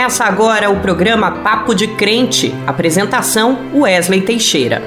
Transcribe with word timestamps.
Começa 0.00 0.24
agora 0.24 0.70
o 0.70 0.80
programa 0.80 1.30
Papo 1.42 1.74
de 1.74 1.86
Crente. 1.88 2.54
Apresentação: 2.66 3.70
Wesley 3.74 4.22
Teixeira. 4.22 4.80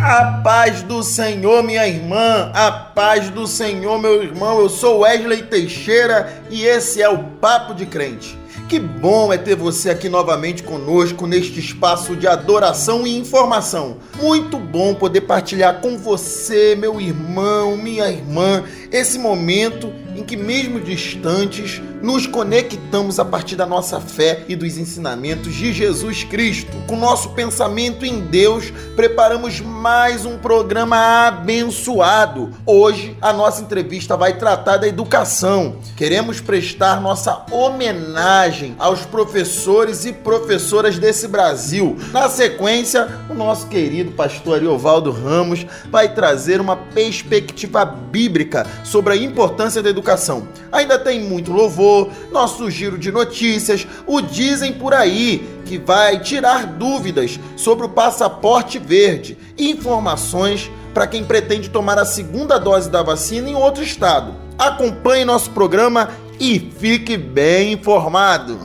A 0.00 0.40
paz 0.42 0.82
do 0.82 1.02
Senhor, 1.02 1.62
minha 1.62 1.86
irmã, 1.86 2.50
a 2.54 2.72
paz 2.72 3.28
do 3.28 3.46
Senhor, 3.46 4.00
meu 4.00 4.22
irmão. 4.22 4.60
Eu 4.60 4.70
sou 4.70 5.00
Wesley 5.00 5.42
Teixeira 5.42 6.42
e 6.48 6.64
esse 6.64 7.02
é 7.02 7.10
o 7.10 7.18
Papo 7.18 7.74
de 7.74 7.84
Crente. 7.84 8.40
Que 8.70 8.78
bom 8.78 9.32
é 9.32 9.36
ter 9.36 9.56
você 9.56 9.90
aqui 9.90 10.08
novamente 10.08 10.62
conosco 10.62 11.26
neste 11.26 11.58
espaço 11.58 12.14
de 12.14 12.28
adoração 12.28 13.04
e 13.04 13.18
informação. 13.18 13.96
Muito 14.22 14.58
bom 14.58 14.94
poder 14.94 15.22
partilhar 15.22 15.80
com 15.80 15.98
você, 15.98 16.76
meu 16.76 17.00
irmão, 17.00 17.76
minha 17.76 18.08
irmã, 18.08 18.62
esse 18.90 19.18
momento 19.18 19.92
em 20.16 20.24
que, 20.24 20.36
mesmo 20.36 20.80
distantes, 20.80 21.80
nos 22.02 22.26
conectamos 22.26 23.18
a 23.18 23.24
partir 23.24 23.56
da 23.56 23.66
nossa 23.66 24.00
fé 24.00 24.44
e 24.48 24.56
dos 24.56 24.76
ensinamentos 24.76 25.54
de 25.54 25.72
Jesus 25.72 26.24
Cristo. 26.24 26.76
Com 26.86 26.96
nosso 26.96 27.30
pensamento 27.30 28.04
em 28.04 28.20
Deus, 28.20 28.72
preparamos 28.96 29.60
mais 29.60 30.24
um 30.24 30.38
programa 30.38 31.28
abençoado. 31.28 32.50
Hoje, 32.66 33.16
a 33.20 33.32
nossa 33.32 33.62
entrevista 33.62 34.16
vai 34.16 34.36
tratar 34.36 34.78
da 34.78 34.88
educação. 34.88 35.76
Queremos 35.96 36.40
prestar 36.40 37.00
nossa 37.00 37.44
homenagem 37.50 38.74
aos 38.78 39.00
professores 39.00 40.04
e 40.04 40.12
professoras 40.12 40.98
desse 40.98 41.28
Brasil. 41.28 41.96
Na 42.12 42.28
sequência, 42.28 43.08
o 43.28 43.34
nosso 43.34 43.68
querido 43.68 44.12
pastor 44.12 44.56
Ariovaldo 44.56 45.10
Ramos 45.10 45.66
vai 45.90 46.12
trazer 46.12 46.60
uma 46.60 46.76
perspectiva 46.76 47.84
bíblica 47.84 48.66
sobre 48.82 49.14
a 49.14 49.16
importância 49.16 49.82
da 49.82 49.90
educação. 49.90 50.48
Ainda 50.72 50.98
tem 50.98 51.20
muito 51.20 51.52
louvor, 51.52 52.08
nosso 52.30 52.70
giro 52.70 52.98
de 52.98 53.10
notícias, 53.10 53.86
o 54.06 54.20
Dizem 54.20 54.72
por 54.72 54.94
aí, 54.94 55.46
que 55.64 55.78
vai 55.78 56.20
tirar 56.20 56.66
dúvidas 56.66 57.38
sobre 57.56 57.86
o 57.86 57.88
passaporte 57.88 58.78
verde 58.78 59.36
informações 59.58 60.70
para 60.92 61.06
quem 61.06 61.24
pretende 61.24 61.70
tomar 61.70 61.98
a 61.98 62.04
segunda 62.04 62.58
dose 62.58 62.90
da 62.90 63.02
vacina 63.02 63.48
em 63.48 63.54
outro 63.54 63.82
estado. 63.82 64.34
Acompanhe 64.58 65.24
nosso 65.24 65.50
programa 65.50 66.10
e 66.38 66.58
fique 66.58 67.16
bem 67.16 67.72
informado. 67.72 68.58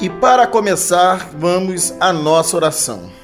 E 0.00 0.08
para 0.08 0.46
começar, 0.46 1.30
vamos 1.36 1.92
à 1.98 2.12
nossa 2.12 2.56
oração. 2.56 3.17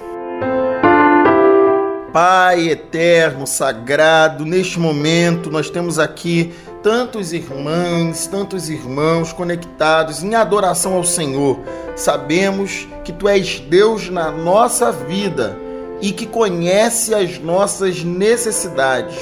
Pai 2.14 2.68
eterno, 2.68 3.44
sagrado, 3.44 4.46
neste 4.46 4.78
momento 4.78 5.50
nós 5.50 5.68
temos 5.68 5.98
aqui 5.98 6.54
tantos 6.80 7.32
irmãs, 7.32 8.28
tantos 8.28 8.70
irmãos 8.70 9.32
conectados 9.32 10.22
em 10.22 10.32
adoração 10.36 10.94
ao 10.94 11.02
Senhor. 11.02 11.58
Sabemos 11.96 12.86
que 13.02 13.12
Tu 13.12 13.28
és 13.28 13.58
Deus 13.58 14.10
na 14.10 14.30
nossa 14.30 14.92
vida 14.92 15.58
e 16.00 16.12
que 16.12 16.24
conhece 16.24 17.12
as 17.12 17.40
nossas 17.40 18.04
necessidades. 18.04 19.18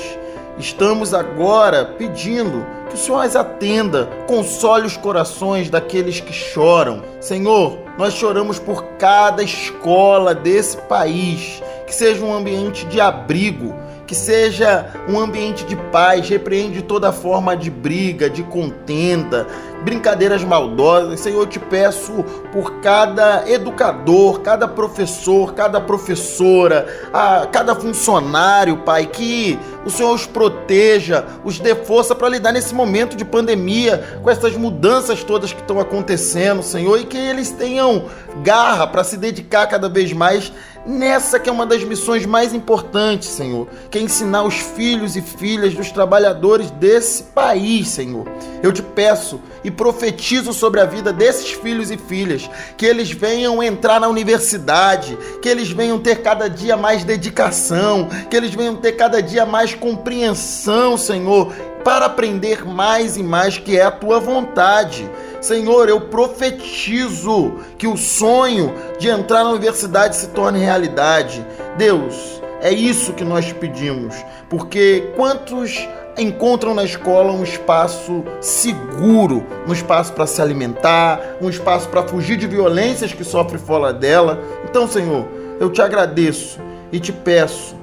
Estamos 0.58 1.14
agora 1.14 1.86
pedindo 1.96 2.66
que 2.90 2.94
o 2.94 2.98
Senhor 2.98 3.20
as 3.20 3.34
atenda, 3.34 4.04
console 4.26 4.86
os 4.86 4.98
corações 4.98 5.70
daqueles 5.70 6.20
que 6.20 6.30
choram. 6.34 7.02
Senhor, 7.20 7.78
nós 7.96 8.12
choramos 8.12 8.58
por 8.58 8.84
cada 8.98 9.42
escola 9.42 10.34
desse 10.34 10.76
país 10.76 11.62
que 11.92 11.96
seja 11.96 12.24
um 12.24 12.32
ambiente 12.32 12.86
de 12.86 12.98
abrigo, 13.02 13.74
que 14.06 14.14
seja 14.14 14.90
um 15.06 15.20
ambiente 15.20 15.62
de 15.66 15.76
paz, 15.76 16.26
repreende 16.26 16.80
toda 16.80 17.12
forma 17.12 17.54
de 17.54 17.70
briga, 17.70 18.30
de 18.30 18.42
contenda, 18.42 19.46
brincadeiras 19.84 20.42
maldosas. 20.42 21.20
Senhor, 21.20 21.40
eu 21.40 21.46
te 21.46 21.58
peço 21.58 22.24
por 22.50 22.80
cada 22.80 23.46
educador, 23.46 24.40
cada 24.40 24.66
professor, 24.66 25.52
cada 25.52 25.82
professora, 25.82 26.86
a 27.12 27.46
cada 27.46 27.74
funcionário, 27.74 28.78
Pai, 28.78 29.06
que 29.06 29.58
o 29.84 29.90
Senhor 29.90 30.14
os 30.14 30.26
proteja, 30.26 31.26
os 31.44 31.58
dê 31.58 31.74
força 31.74 32.14
para 32.14 32.28
lidar 32.28 32.52
nesse 32.52 32.74
momento 32.74 33.16
de 33.16 33.24
pandemia, 33.24 34.18
com 34.22 34.30
essas 34.30 34.56
mudanças 34.56 35.22
todas 35.22 35.52
que 35.52 35.60
estão 35.60 35.78
acontecendo, 35.78 36.62
Senhor, 36.62 36.98
e 36.98 37.04
que 37.04 37.18
eles 37.18 37.50
tenham 37.50 38.06
garra 38.42 38.86
para 38.86 39.04
se 39.04 39.18
dedicar 39.18 39.66
cada 39.66 39.90
vez 39.90 40.10
mais 40.12 40.52
nessa 40.86 41.38
que 41.38 41.48
é 41.48 41.52
uma 41.52 41.66
das 41.66 41.84
missões 41.84 42.26
mais 42.26 42.52
importantes, 42.52 43.28
Senhor, 43.28 43.68
que 43.90 43.98
é 43.98 44.02
ensinar 44.02 44.42
os 44.42 44.54
filhos 44.54 45.16
e 45.16 45.22
filhas 45.22 45.74
dos 45.74 45.90
trabalhadores 45.90 46.70
desse 46.70 47.24
país, 47.24 47.88
Senhor. 47.88 48.26
Eu 48.62 48.72
te 48.72 48.82
peço 48.82 49.40
e 49.64 49.70
profetizo 49.70 50.52
sobre 50.52 50.80
a 50.80 50.84
vida 50.84 51.12
desses 51.12 51.52
filhos 51.52 51.90
e 51.90 51.96
filhas, 51.96 52.48
que 52.76 52.86
eles 52.86 53.10
venham 53.10 53.62
entrar 53.62 54.00
na 54.00 54.08
universidade, 54.08 55.16
que 55.40 55.48
eles 55.48 55.70
venham 55.70 55.98
ter 55.98 56.22
cada 56.22 56.48
dia 56.48 56.76
mais 56.76 57.04
dedicação, 57.04 58.08
que 58.28 58.36
eles 58.36 58.54
venham 58.54 58.76
ter 58.76 58.92
cada 58.92 59.22
dia 59.22 59.46
mais 59.46 59.74
compreensão, 59.74 60.96
Senhor, 60.96 61.52
para 61.84 62.06
aprender 62.06 62.64
mais 62.64 63.16
e 63.16 63.22
mais 63.22 63.58
que 63.58 63.76
é 63.76 63.82
a 63.82 63.90
tua 63.90 64.20
vontade. 64.20 65.08
Senhor, 65.42 65.88
eu 65.88 66.02
profetizo 66.02 67.54
que 67.76 67.88
o 67.88 67.96
sonho 67.96 68.72
de 68.98 69.08
entrar 69.08 69.42
na 69.42 69.50
universidade 69.50 70.14
se 70.14 70.28
torne 70.28 70.60
realidade. 70.60 71.44
Deus, 71.76 72.40
é 72.60 72.70
isso 72.70 73.12
que 73.12 73.24
nós 73.24 73.52
pedimos, 73.52 74.14
porque 74.48 75.12
quantos 75.16 75.88
encontram 76.16 76.74
na 76.74 76.84
escola 76.84 77.32
um 77.32 77.42
espaço 77.42 78.22
seguro, 78.40 79.44
um 79.66 79.72
espaço 79.72 80.12
para 80.12 80.28
se 80.28 80.40
alimentar, 80.40 81.20
um 81.40 81.50
espaço 81.50 81.88
para 81.88 82.06
fugir 82.06 82.36
de 82.36 82.46
violências 82.46 83.12
que 83.12 83.24
sofre 83.24 83.58
fora 83.58 83.92
dela. 83.92 84.38
Então, 84.64 84.86
Senhor, 84.86 85.26
eu 85.58 85.70
te 85.70 85.82
agradeço 85.82 86.60
e 86.92 87.00
te 87.00 87.12
peço, 87.12 87.74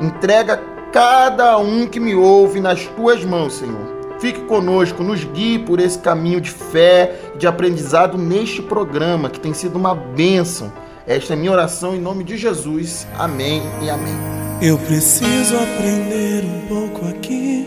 entrega 0.00 0.62
cada 0.92 1.58
um 1.58 1.88
que 1.88 1.98
me 1.98 2.14
ouve 2.14 2.60
nas 2.60 2.86
tuas 2.86 3.24
mãos, 3.24 3.54
Senhor. 3.54 3.99
Fique 4.20 4.40
conosco, 4.40 5.02
nos 5.02 5.24
guie 5.24 5.58
por 5.58 5.80
esse 5.80 5.98
caminho 5.98 6.42
de 6.42 6.50
fé 6.50 7.14
de 7.38 7.46
aprendizado 7.46 8.18
neste 8.18 8.60
programa 8.60 9.30
que 9.30 9.40
tem 9.40 9.54
sido 9.54 9.76
uma 9.76 9.94
bênção. 9.94 10.70
Esta 11.06 11.32
é 11.32 11.36
minha 11.36 11.50
oração 11.50 11.96
em 11.96 11.98
nome 11.98 12.22
de 12.22 12.36
Jesus. 12.36 13.06
Amém 13.18 13.62
e 13.82 13.88
amém. 13.88 14.14
Eu 14.60 14.76
preciso 14.76 15.56
aprender 15.56 16.44
um 16.44 16.68
pouco 16.68 17.06
aqui. 17.08 17.66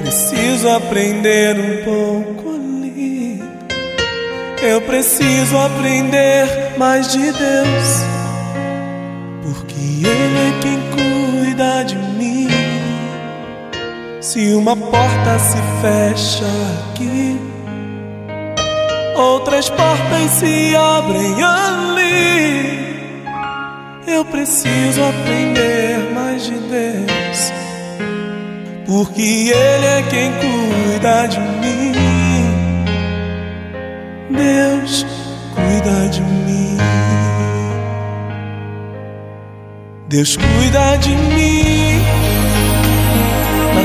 Preciso 0.00 0.68
aprender 0.70 1.56
um 1.60 1.84
pouco 1.84 2.54
ali. 2.54 3.42
Eu 4.62 4.80
preciso 4.80 5.58
aprender 5.58 6.78
mais 6.78 7.12
de 7.12 7.20
Deus. 7.20 8.02
Porque 9.42 9.74
Ele 9.74 10.08
é 10.08 10.60
quem 10.62 10.80
cuida 10.90 11.82
de 11.84 11.96
mim. 11.96 12.67
Se 14.28 14.52
uma 14.52 14.76
porta 14.76 15.38
se 15.38 15.56
fecha 15.80 16.44
aqui, 16.90 17.40
outras 19.16 19.70
portas 19.70 20.30
se 20.32 20.76
abrem 20.76 21.42
ali. 21.42 22.92
Eu 24.06 24.26
preciso 24.26 25.00
aprender 25.02 26.12
mais 26.14 26.44
de 26.44 26.58
Deus, 26.58 27.52
porque 28.86 29.50
Ele 29.50 29.86
é 29.86 30.02
quem 30.10 30.30
cuida 30.34 31.26
de 31.26 31.40
mim. 31.40 31.94
Deus 34.28 35.06
cuida 35.54 36.08
de 36.10 36.20
mim. 36.20 36.76
Deus 40.06 40.36
cuida 40.36 40.98
de 40.98 41.16
mim 41.16 41.88
na 43.78 43.84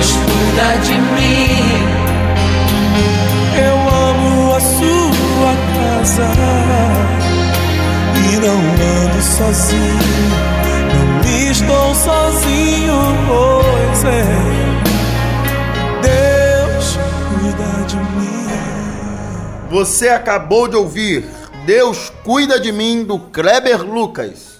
Deus 0.00 0.12
cuida 0.12 0.78
de 0.82 0.94
mim. 0.94 1.60
Eu 3.54 3.76
amo 3.94 4.54
a 4.54 4.60
sua 4.60 5.54
casa 5.76 6.32
e 8.16 8.36
não 8.36 8.56
ando 8.56 9.20
sozinho. 9.22 10.30
Não 10.88 11.50
estou 11.50 11.94
sozinho, 11.94 12.98
pois 13.28 14.04
é. 14.06 14.24
Deus 16.00 16.98
cuida 17.28 17.70
de 17.86 17.96
mim. 17.96 18.48
Você 19.70 20.08
acabou 20.08 20.66
de 20.66 20.76
ouvir 20.76 21.28
Deus 21.66 22.10
cuida 22.24 22.58
de 22.58 22.72
mim 22.72 23.04
do 23.04 23.18
Kleber 23.18 23.82
Lucas. 23.82 24.59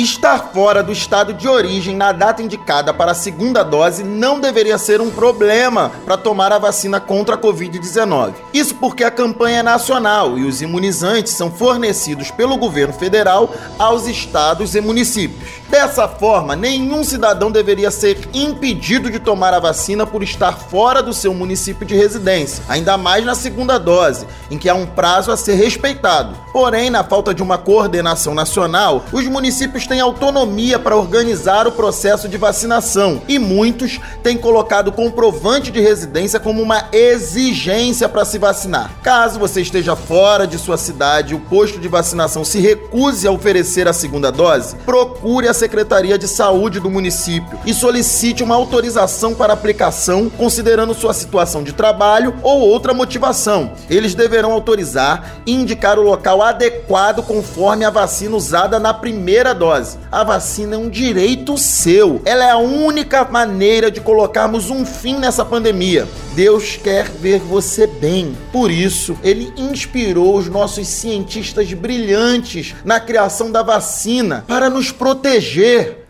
Estar 0.00 0.50
fora 0.54 0.82
do 0.82 0.92
estado 0.92 1.34
de 1.34 1.46
origem 1.46 1.94
na 1.94 2.10
data 2.10 2.42
indicada 2.42 2.94
para 2.94 3.12
a 3.12 3.14
segunda 3.14 3.62
dose 3.62 4.02
não 4.02 4.40
deveria 4.40 4.78
ser 4.78 4.98
um 4.98 5.10
problema 5.10 5.92
para 6.06 6.16
tomar 6.16 6.54
a 6.54 6.58
vacina 6.58 6.98
contra 6.98 7.34
a 7.34 7.38
Covid-19. 7.38 8.32
Isso 8.50 8.74
porque 8.76 9.04
a 9.04 9.10
campanha 9.10 9.58
é 9.58 9.62
nacional 9.62 10.38
e 10.38 10.44
os 10.44 10.62
imunizantes 10.62 11.34
são 11.34 11.50
fornecidos 11.50 12.30
pelo 12.30 12.56
governo 12.56 12.94
federal 12.94 13.54
aos 13.78 14.06
estados 14.06 14.74
e 14.74 14.80
municípios. 14.80 15.59
Dessa 15.70 16.08
forma, 16.08 16.56
nenhum 16.56 17.04
cidadão 17.04 17.48
deveria 17.48 17.92
ser 17.92 18.28
impedido 18.34 19.08
de 19.08 19.20
tomar 19.20 19.54
a 19.54 19.60
vacina 19.60 20.04
por 20.04 20.20
estar 20.20 20.52
fora 20.52 21.00
do 21.00 21.14
seu 21.14 21.32
município 21.32 21.86
de 21.86 21.94
residência, 21.94 22.64
ainda 22.68 22.98
mais 22.98 23.24
na 23.24 23.36
segunda 23.36 23.78
dose, 23.78 24.26
em 24.50 24.58
que 24.58 24.68
há 24.68 24.74
um 24.74 24.84
prazo 24.84 25.30
a 25.30 25.36
ser 25.36 25.54
respeitado. 25.54 26.36
Porém, 26.52 26.90
na 26.90 27.04
falta 27.04 27.32
de 27.32 27.40
uma 27.40 27.56
coordenação 27.56 28.34
nacional, 28.34 29.04
os 29.12 29.24
municípios 29.26 29.86
têm 29.86 30.00
autonomia 30.00 30.76
para 30.76 30.96
organizar 30.96 31.68
o 31.68 31.72
processo 31.72 32.28
de 32.28 32.36
vacinação 32.36 33.22
e 33.28 33.38
muitos 33.38 34.00
têm 34.24 34.36
colocado 34.36 34.90
comprovante 34.90 35.70
de 35.70 35.80
residência 35.80 36.40
como 36.40 36.60
uma 36.60 36.88
exigência 36.92 38.08
para 38.08 38.24
se 38.24 38.38
vacinar. 38.38 38.90
Caso 39.04 39.38
você 39.38 39.60
esteja 39.60 39.94
fora 39.94 40.48
de 40.48 40.58
sua 40.58 40.76
cidade 40.76 41.32
e 41.32 41.36
o 41.36 41.40
posto 41.40 41.78
de 41.78 41.86
vacinação 41.86 42.44
se 42.44 42.58
recuse 42.58 43.28
a 43.28 43.30
oferecer 43.30 43.86
a 43.86 43.92
segunda 43.92 44.32
dose, 44.32 44.74
procure 44.84 45.46
a 45.46 45.59
Secretaria 45.60 46.16
de 46.16 46.26
Saúde 46.26 46.80
do 46.80 46.88
município 46.88 47.58
e 47.66 47.74
solicite 47.74 48.42
uma 48.42 48.54
autorização 48.54 49.34
para 49.34 49.52
aplicação, 49.52 50.30
considerando 50.30 50.94
sua 50.94 51.12
situação 51.12 51.62
de 51.62 51.74
trabalho 51.74 52.34
ou 52.42 52.60
outra 52.60 52.94
motivação. 52.94 53.72
Eles 53.90 54.14
deverão 54.14 54.52
autorizar 54.52 55.42
e 55.44 55.52
indicar 55.52 55.98
o 55.98 56.02
local 56.02 56.40
adequado 56.40 57.22
conforme 57.22 57.84
a 57.84 57.90
vacina 57.90 58.34
usada 58.34 58.78
na 58.78 58.94
primeira 58.94 59.54
dose. 59.54 59.98
A 60.10 60.24
vacina 60.24 60.76
é 60.76 60.78
um 60.78 60.88
direito 60.88 61.58
seu. 61.58 62.22
Ela 62.24 62.44
é 62.44 62.50
a 62.52 62.56
única 62.56 63.22
maneira 63.24 63.90
de 63.90 64.00
colocarmos 64.00 64.70
um 64.70 64.86
fim 64.86 65.18
nessa 65.18 65.44
pandemia. 65.44 66.08
Deus 66.34 66.78
quer 66.82 67.06
ver 67.06 67.40
você 67.40 67.86
bem. 67.86 68.34
Por 68.50 68.70
isso, 68.70 69.14
ele 69.22 69.52
inspirou 69.58 70.38
os 70.38 70.48
nossos 70.48 70.88
cientistas 70.88 71.70
brilhantes 71.74 72.74
na 72.82 72.98
criação 72.98 73.52
da 73.52 73.62
vacina 73.62 74.42
para 74.48 74.70
nos 74.70 74.90
proteger. 74.90 75.49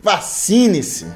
Vacine-se. 0.03 1.07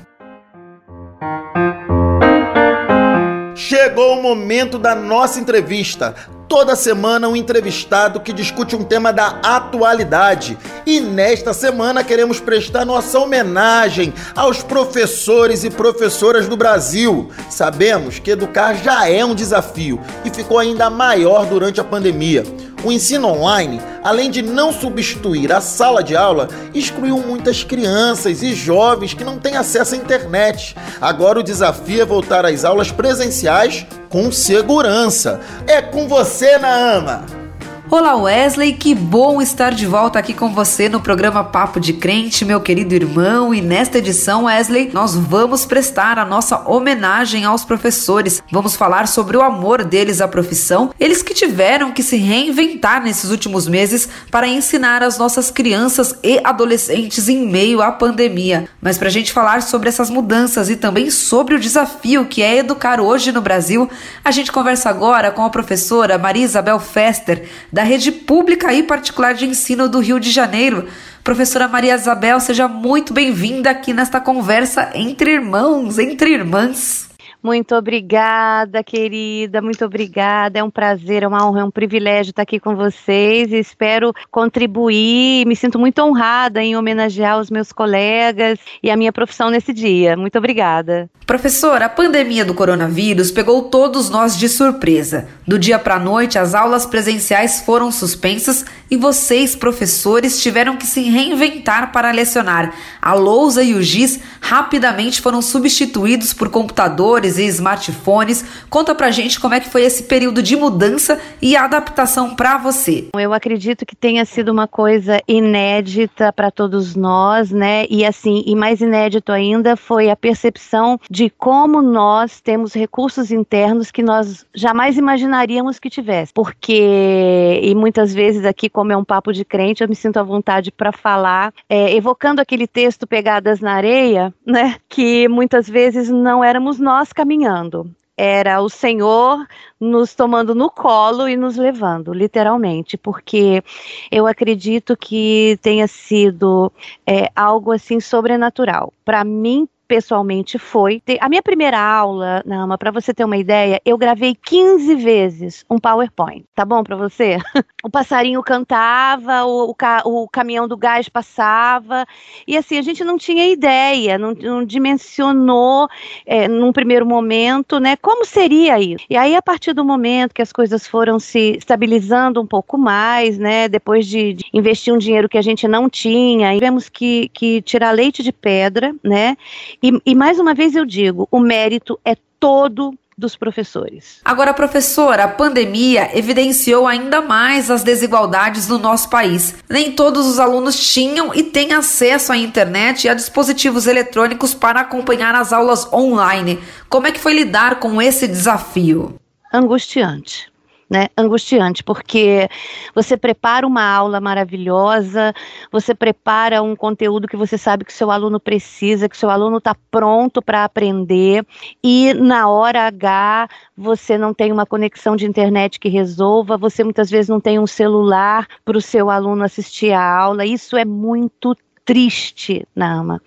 Chegou 3.55 4.17
o 4.17 4.21
momento 4.21 4.79
da 4.79 4.95
nossa 4.95 5.39
entrevista. 5.39 6.15
Toda 6.47 6.75
semana 6.75 7.27
um 7.27 7.35
entrevistado 7.35 8.19
que 8.19 8.33
discute 8.33 8.75
um 8.75 8.83
tema 8.83 9.13
da 9.13 9.39
atualidade. 9.43 10.57
E 10.87 10.99
nesta 10.99 11.53
semana 11.53 12.03
queremos 12.03 12.39
prestar 12.39 12.83
nossa 12.83 13.19
homenagem 13.19 14.11
aos 14.35 14.63
professores 14.63 15.63
e 15.63 15.69
professoras 15.69 16.47
do 16.47 16.57
Brasil. 16.57 17.29
Sabemos 17.49 18.17
que 18.17 18.31
educar 18.31 18.73
já 18.73 19.07
é 19.07 19.23
um 19.23 19.35
desafio 19.35 19.99
e 20.23 20.31
ficou 20.31 20.57
ainda 20.57 20.89
maior 20.89 21.45
durante 21.45 21.79
a 21.79 21.83
pandemia. 21.83 22.43
O 22.85 22.91
ensino 22.91 23.27
online, 23.29 23.81
além 24.03 24.29
de 24.29 24.43
não 24.43 24.71
substituir 24.71 25.51
a 25.51 25.59
sala 25.59 26.03
de 26.03 26.15
aula, 26.15 26.47
excluiu 26.71 27.17
muitas 27.17 27.63
crianças 27.63 28.43
e 28.43 28.53
jovens 28.53 29.15
que 29.15 29.23
não 29.23 29.39
têm 29.39 29.57
acesso 29.57 29.95
à 29.95 29.97
internet. 29.97 30.75
Agora 31.01 31.39
o 31.39 31.43
desafio 31.43 32.03
é 32.03 32.05
voltar 32.05 32.45
às 32.45 32.63
aulas 32.63 32.91
presenciais 32.91 33.87
com 34.07 34.31
segurança. 34.31 35.41
É 35.65 35.81
com 35.81 36.07
você, 36.07 36.59
Naama! 36.59 37.44
Olá 37.87 38.15
Wesley, 38.15 38.73
que 38.73 38.95
bom 38.95 39.39
estar 39.39 39.71
de 39.71 39.85
volta 39.85 40.17
aqui 40.17 40.33
com 40.33 40.49
você 40.49 40.89
no 40.89 40.99
programa 40.99 41.43
Papo 41.43 41.79
de 41.79 41.93
Crente, 41.93 42.43
meu 42.43 42.59
querido 42.59 42.95
irmão. 42.95 43.53
E 43.53 43.61
nesta 43.61 43.99
edição, 43.99 44.45
Wesley, 44.45 44.89
nós 44.91 45.13
vamos 45.13 45.67
prestar 45.67 46.17
a 46.17 46.25
nossa 46.25 46.67
homenagem 46.67 47.45
aos 47.45 47.63
professores. 47.63 48.41
Vamos 48.51 48.75
falar 48.75 49.07
sobre 49.07 49.37
o 49.37 49.41
amor 49.41 49.83
deles 49.83 50.19
à 50.19 50.27
profissão, 50.27 50.91
eles 50.99 51.21
que 51.21 51.35
tiveram 51.35 51.91
que 51.91 52.01
se 52.01 52.17
reinventar 52.17 53.03
nesses 53.03 53.29
últimos 53.29 53.67
meses 53.67 54.09
para 54.31 54.47
ensinar 54.47 55.03
as 55.03 55.19
nossas 55.19 55.51
crianças 55.51 56.15
e 56.23 56.41
adolescentes 56.43 57.29
em 57.29 57.47
meio 57.47 57.83
à 57.83 57.91
pandemia. 57.91 58.67
Mas 58.81 58.97
para 58.97 59.09
a 59.09 59.11
gente 59.11 59.31
falar 59.31 59.61
sobre 59.61 59.89
essas 59.89 60.09
mudanças 60.09 60.71
e 60.71 60.75
também 60.75 61.11
sobre 61.11 61.53
o 61.53 61.59
desafio 61.59 62.25
que 62.25 62.41
é 62.41 62.57
educar 62.57 62.99
hoje 62.99 63.31
no 63.31 63.41
Brasil, 63.41 63.87
a 64.23 64.31
gente 64.31 64.51
conversa 64.51 64.89
agora 64.89 65.29
com 65.29 65.45
a 65.45 65.51
professora 65.51 66.17
Maria 66.17 66.43
Isabel 66.43 66.79
Fester 66.79 67.47
da 67.75 67.83
rede 67.83 68.09
pública 68.09 68.73
e 68.73 68.83
particular 68.83 69.33
de 69.33 69.45
ensino 69.45 69.89
do 69.89 69.99
Rio 69.99 70.17
de 70.17 70.31
Janeiro. 70.31 70.87
Professora 71.21 71.67
Maria 71.67 71.95
Isabel, 71.95 72.39
seja 72.39 72.69
muito 72.69 73.13
bem-vinda 73.13 73.69
aqui 73.69 73.91
nesta 73.91 74.17
conversa 74.21 74.91
entre 74.93 75.33
irmãos, 75.33 75.99
entre 75.99 76.31
irmãs. 76.31 77.09
Muito 77.45 77.75
obrigada, 77.75 78.83
querida, 78.83 79.61
muito 79.61 79.85
obrigada. 79.85 80.57
É 80.57 80.63
um 80.63 80.71
prazer, 80.71 81.21
é 81.21 81.27
uma 81.27 81.47
honra, 81.47 81.61
é 81.61 81.63
um 81.63 81.69
privilégio 81.69 82.31
estar 82.31 82.41
aqui 82.41 82.59
com 82.59 82.75
vocês 82.75 83.51
espero 83.51 84.11
contribuir. 84.31 85.45
Me 85.45 85.55
sinto 85.55 85.77
muito 85.77 86.01
honrada 86.01 86.63
em 86.63 86.75
homenagear 86.75 87.39
os 87.39 87.51
meus 87.51 87.71
colegas 87.71 88.57
e 88.81 88.89
a 88.89 88.97
minha 88.97 89.13
profissão 89.13 89.51
nesse 89.51 89.71
dia. 89.71 90.17
Muito 90.17 90.35
obrigada. 90.39 91.07
Professor, 91.27 91.81
a 91.81 91.89
pandemia 91.89 92.45
do 92.45 92.53
coronavírus 92.53 93.31
pegou 93.31 93.63
todos 93.63 94.09
nós 94.09 94.37
de 94.37 94.49
surpresa. 94.49 95.27
Do 95.47 95.59
dia 95.59 95.77
para 95.77 95.95
a 95.95 95.99
noite, 95.99 96.39
as 96.39 96.55
aulas 96.55 96.85
presenciais 96.85 97.61
foram 97.61 97.91
suspensas 97.91 98.65
e 98.89 98.95
vocês, 98.95 99.55
professores, 99.55 100.41
tiveram 100.41 100.77
que 100.77 100.85
se 100.85 101.01
reinventar 101.01 101.91
para 101.91 102.11
lecionar. 102.11 102.73
A 103.01 103.13
lousa 103.13 103.63
e 103.63 103.73
o 103.73 103.81
giz 103.81 104.19
rapidamente 104.39 105.19
foram 105.19 105.41
substituídos 105.41 106.31
por 106.31 106.49
computadores 106.49 107.34
e 107.37 107.45
smartphones. 107.45 108.45
Conta 108.69 108.93
pra 108.93 109.11
gente 109.11 109.39
como 109.39 109.53
é 109.53 109.59
que 109.59 109.69
foi 109.69 109.83
esse 109.83 110.03
período 110.03 110.41
de 110.41 110.55
mudança 110.55 111.19
e 111.41 111.55
adaptação 111.55 112.35
para 112.35 112.57
você. 112.57 113.09
Eu 113.15 113.33
acredito 113.33 113.85
que 113.85 113.95
tenha 113.95 114.25
sido 114.25 114.49
uma 114.49 114.67
coisa 114.67 115.21
inédita 115.27 116.31
para 116.31 116.51
todos 116.51 116.95
nós, 116.95 117.51
né? 117.51 117.85
E 117.89 118.05
assim, 118.05 118.43
e 118.45 118.55
mais 118.55 118.81
inédito 118.81 119.31
ainda 119.31 119.75
foi 119.75 120.09
a 120.09 120.15
percepção 120.15 120.99
de 121.09 121.29
como 121.29 121.81
nós 121.81 122.41
temos 122.41 122.73
recursos 122.73 123.31
internos 123.31 123.91
que 123.91 124.03
nós 124.03 124.45
jamais 124.53 124.97
imaginaríamos 124.97 125.79
que 125.79 125.89
tivesse. 125.89 126.33
Porque, 126.33 127.59
e 127.63 127.73
muitas 127.75 128.13
vezes 128.13 128.45
aqui, 128.45 128.69
como 128.69 128.91
é 128.91 128.97
um 128.97 129.03
papo 129.03 129.31
de 129.31 129.45
crente, 129.45 129.83
eu 129.83 129.89
me 129.89 129.95
sinto 129.95 130.17
à 130.17 130.23
vontade 130.23 130.71
para 130.71 130.91
falar, 130.91 131.53
é, 131.69 131.95
evocando 131.95 132.41
aquele 132.41 132.67
texto 132.67 133.07
Pegadas 133.07 133.59
na 133.59 133.73
Areia, 133.73 134.33
né? 134.45 134.75
Que 134.89 135.27
muitas 135.27 135.69
vezes 135.69 136.09
não 136.09 136.43
éramos 136.43 136.79
nós 136.79 137.11
caminhando, 137.25 137.89
era 138.15 138.61
o 138.61 138.69
Senhor 138.69 139.45
nos 139.81 140.13
tomando 140.13 140.53
no 140.53 140.69
colo 140.69 141.27
e 141.27 141.35
nos 141.35 141.57
levando, 141.57 142.13
literalmente, 142.13 142.95
porque 142.97 143.63
eu 144.11 144.27
acredito 144.27 144.95
que 144.95 145.57
tenha 145.61 145.87
sido 145.87 146.71
é, 147.05 147.29
algo 147.35 147.71
assim 147.71 147.99
sobrenatural. 147.99 148.93
Para 149.03 149.23
mim, 149.25 149.67
pessoalmente 149.87 150.57
foi. 150.57 151.01
A 151.19 151.29
minha 151.29 151.41
primeira 151.41 151.79
aula, 151.79 152.41
Nama, 152.45 152.77
para 152.77 152.91
você 152.91 153.13
ter 153.13 153.23
uma 153.23 153.37
ideia, 153.37 153.81
eu 153.85 153.97
gravei 153.97 154.35
15 154.35 154.95
vezes 154.95 155.65
um 155.69 155.77
PowerPoint. 155.77 156.45
Tá 156.53 156.65
bom 156.65 156.83
para 156.83 156.95
você? 156.95 157.37
o 157.83 157.89
passarinho 157.89 158.41
cantava, 158.41 159.43
o, 159.45 159.69
o, 159.69 159.75
ca, 159.75 160.01
o, 160.05 160.27
caminhão 160.27 160.67
do 160.67 160.77
gás 160.77 161.07
passava, 161.07 162.05
e 162.47 162.57
assim, 162.57 162.77
a 162.77 162.81
gente 162.81 163.03
não 163.03 163.17
tinha 163.17 163.47
ideia, 163.47 164.17
não, 164.17 164.33
não 164.33 164.65
dimensionou 164.65 165.87
é, 166.25 166.47
num 166.47 166.73
primeiro 166.73 167.05
momento, 167.05 167.79
né, 167.79 167.95
como 167.95 168.25
seria 168.25 168.79
isso. 168.79 169.05
E 169.09 169.15
aí, 169.15 169.35
a 169.35 169.41
partir 169.41 169.73
do 169.73 169.85
momento 169.85 170.33
que 170.33 170.41
as 170.41 170.51
coisas 170.51 170.87
foram 170.87 171.19
se 171.19 171.57
estabilizando 171.57 172.41
um 172.41 172.47
pouco 172.47 172.77
mais, 172.77 173.37
né, 173.37 173.67
depois 173.67 174.05
de, 174.07 174.33
de 174.33 174.45
investir 174.53 174.93
um 174.93 174.97
dinheiro 174.97 175.29
que 175.29 175.37
a 175.37 175.41
gente 175.41 175.67
não 175.67 175.89
tinha, 175.89 176.53
tivemos 176.53 176.89
que, 176.89 177.29
que 177.29 177.61
tirar 177.61 177.91
leite 177.91 178.23
de 178.23 178.31
pedra, 178.31 178.95
né, 179.03 179.37
e, 179.81 179.91
e 180.05 180.15
mais 180.15 180.39
uma 180.39 180.53
vez 180.53 180.75
eu 180.75 180.85
digo, 180.85 181.27
o 181.31 181.39
mérito 181.39 181.99
é 182.03 182.15
todo 182.39 182.93
dos 183.17 183.35
professores. 183.35 184.19
Agora, 184.25 184.53
professora, 184.53 185.23
a 185.23 185.27
pandemia 185.27 186.17
evidenciou 186.17 186.85
ainda 186.85 187.21
mais 187.21 187.71
as 187.71 187.81
desigualdades 187.81 188.67
no 188.67 188.77
nosso 188.77 189.09
país. 189.09 189.55
Nem 189.69 189.93
todos 189.93 190.27
os 190.27 190.37
alunos 190.37 190.93
tinham 190.93 191.33
e 191.33 191.43
têm 191.43 191.73
acesso 191.73 192.33
à 192.33 192.37
internet 192.37 193.05
e 193.05 193.09
a 193.09 193.13
dispositivos 193.13 193.87
eletrônicos 193.87 194.53
para 194.53 194.81
acompanhar 194.81 195.33
as 195.33 195.53
aulas 195.53 195.91
online. 195.93 196.59
Como 196.89 197.07
é 197.07 197.11
que 197.11 197.19
foi 197.19 197.33
lidar 197.33 197.79
com 197.79 198.01
esse 198.01 198.27
desafio? 198.27 199.15
Angustiante 199.53 200.53
né, 200.89 201.07
angustiante, 201.17 201.83
porque 201.83 202.47
você 202.93 203.17
prepara 203.17 203.65
uma 203.65 203.83
aula 203.83 204.21
maravilhosa, 204.21 205.33
você 205.71 205.95
prepara 205.95 206.61
um 206.61 206.75
conteúdo 206.75 207.27
que 207.27 207.35
você 207.35 207.57
sabe 207.57 207.85
que 207.85 207.93
seu 207.93 208.11
aluno 208.11 208.39
precisa, 208.39 209.09
que 209.09 209.17
seu 209.17 209.29
aluno 209.29 209.57
está 209.57 209.75
pronto 209.89 210.41
para 210.41 210.63
aprender, 210.63 211.45
e 211.83 212.13
na 212.13 212.47
hora 212.47 212.87
H 212.87 213.49
você 213.75 214.17
não 214.17 214.33
tem 214.33 214.51
uma 214.51 214.65
conexão 214.65 215.15
de 215.15 215.25
internet 215.25 215.79
que 215.79 215.89
resolva, 215.89 216.57
você 216.57 216.83
muitas 216.83 217.09
vezes 217.09 217.29
não 217.29 217.39
tem 217.39 217.57
um 217.59 217.67
celular 217.67 218.47
para 218.63 218.77
o 218.77 218.81
seu 218.81 219.09
aluno 219.09 219.43
assistir 219.43 219.91
a 219.91 220.17
aula, 220.17 220.45
isso 220.45 220.77
é 220.77 220.85
muito 220.85 221.55
triste, 221.85 222.67
Nama. 222.75 223.21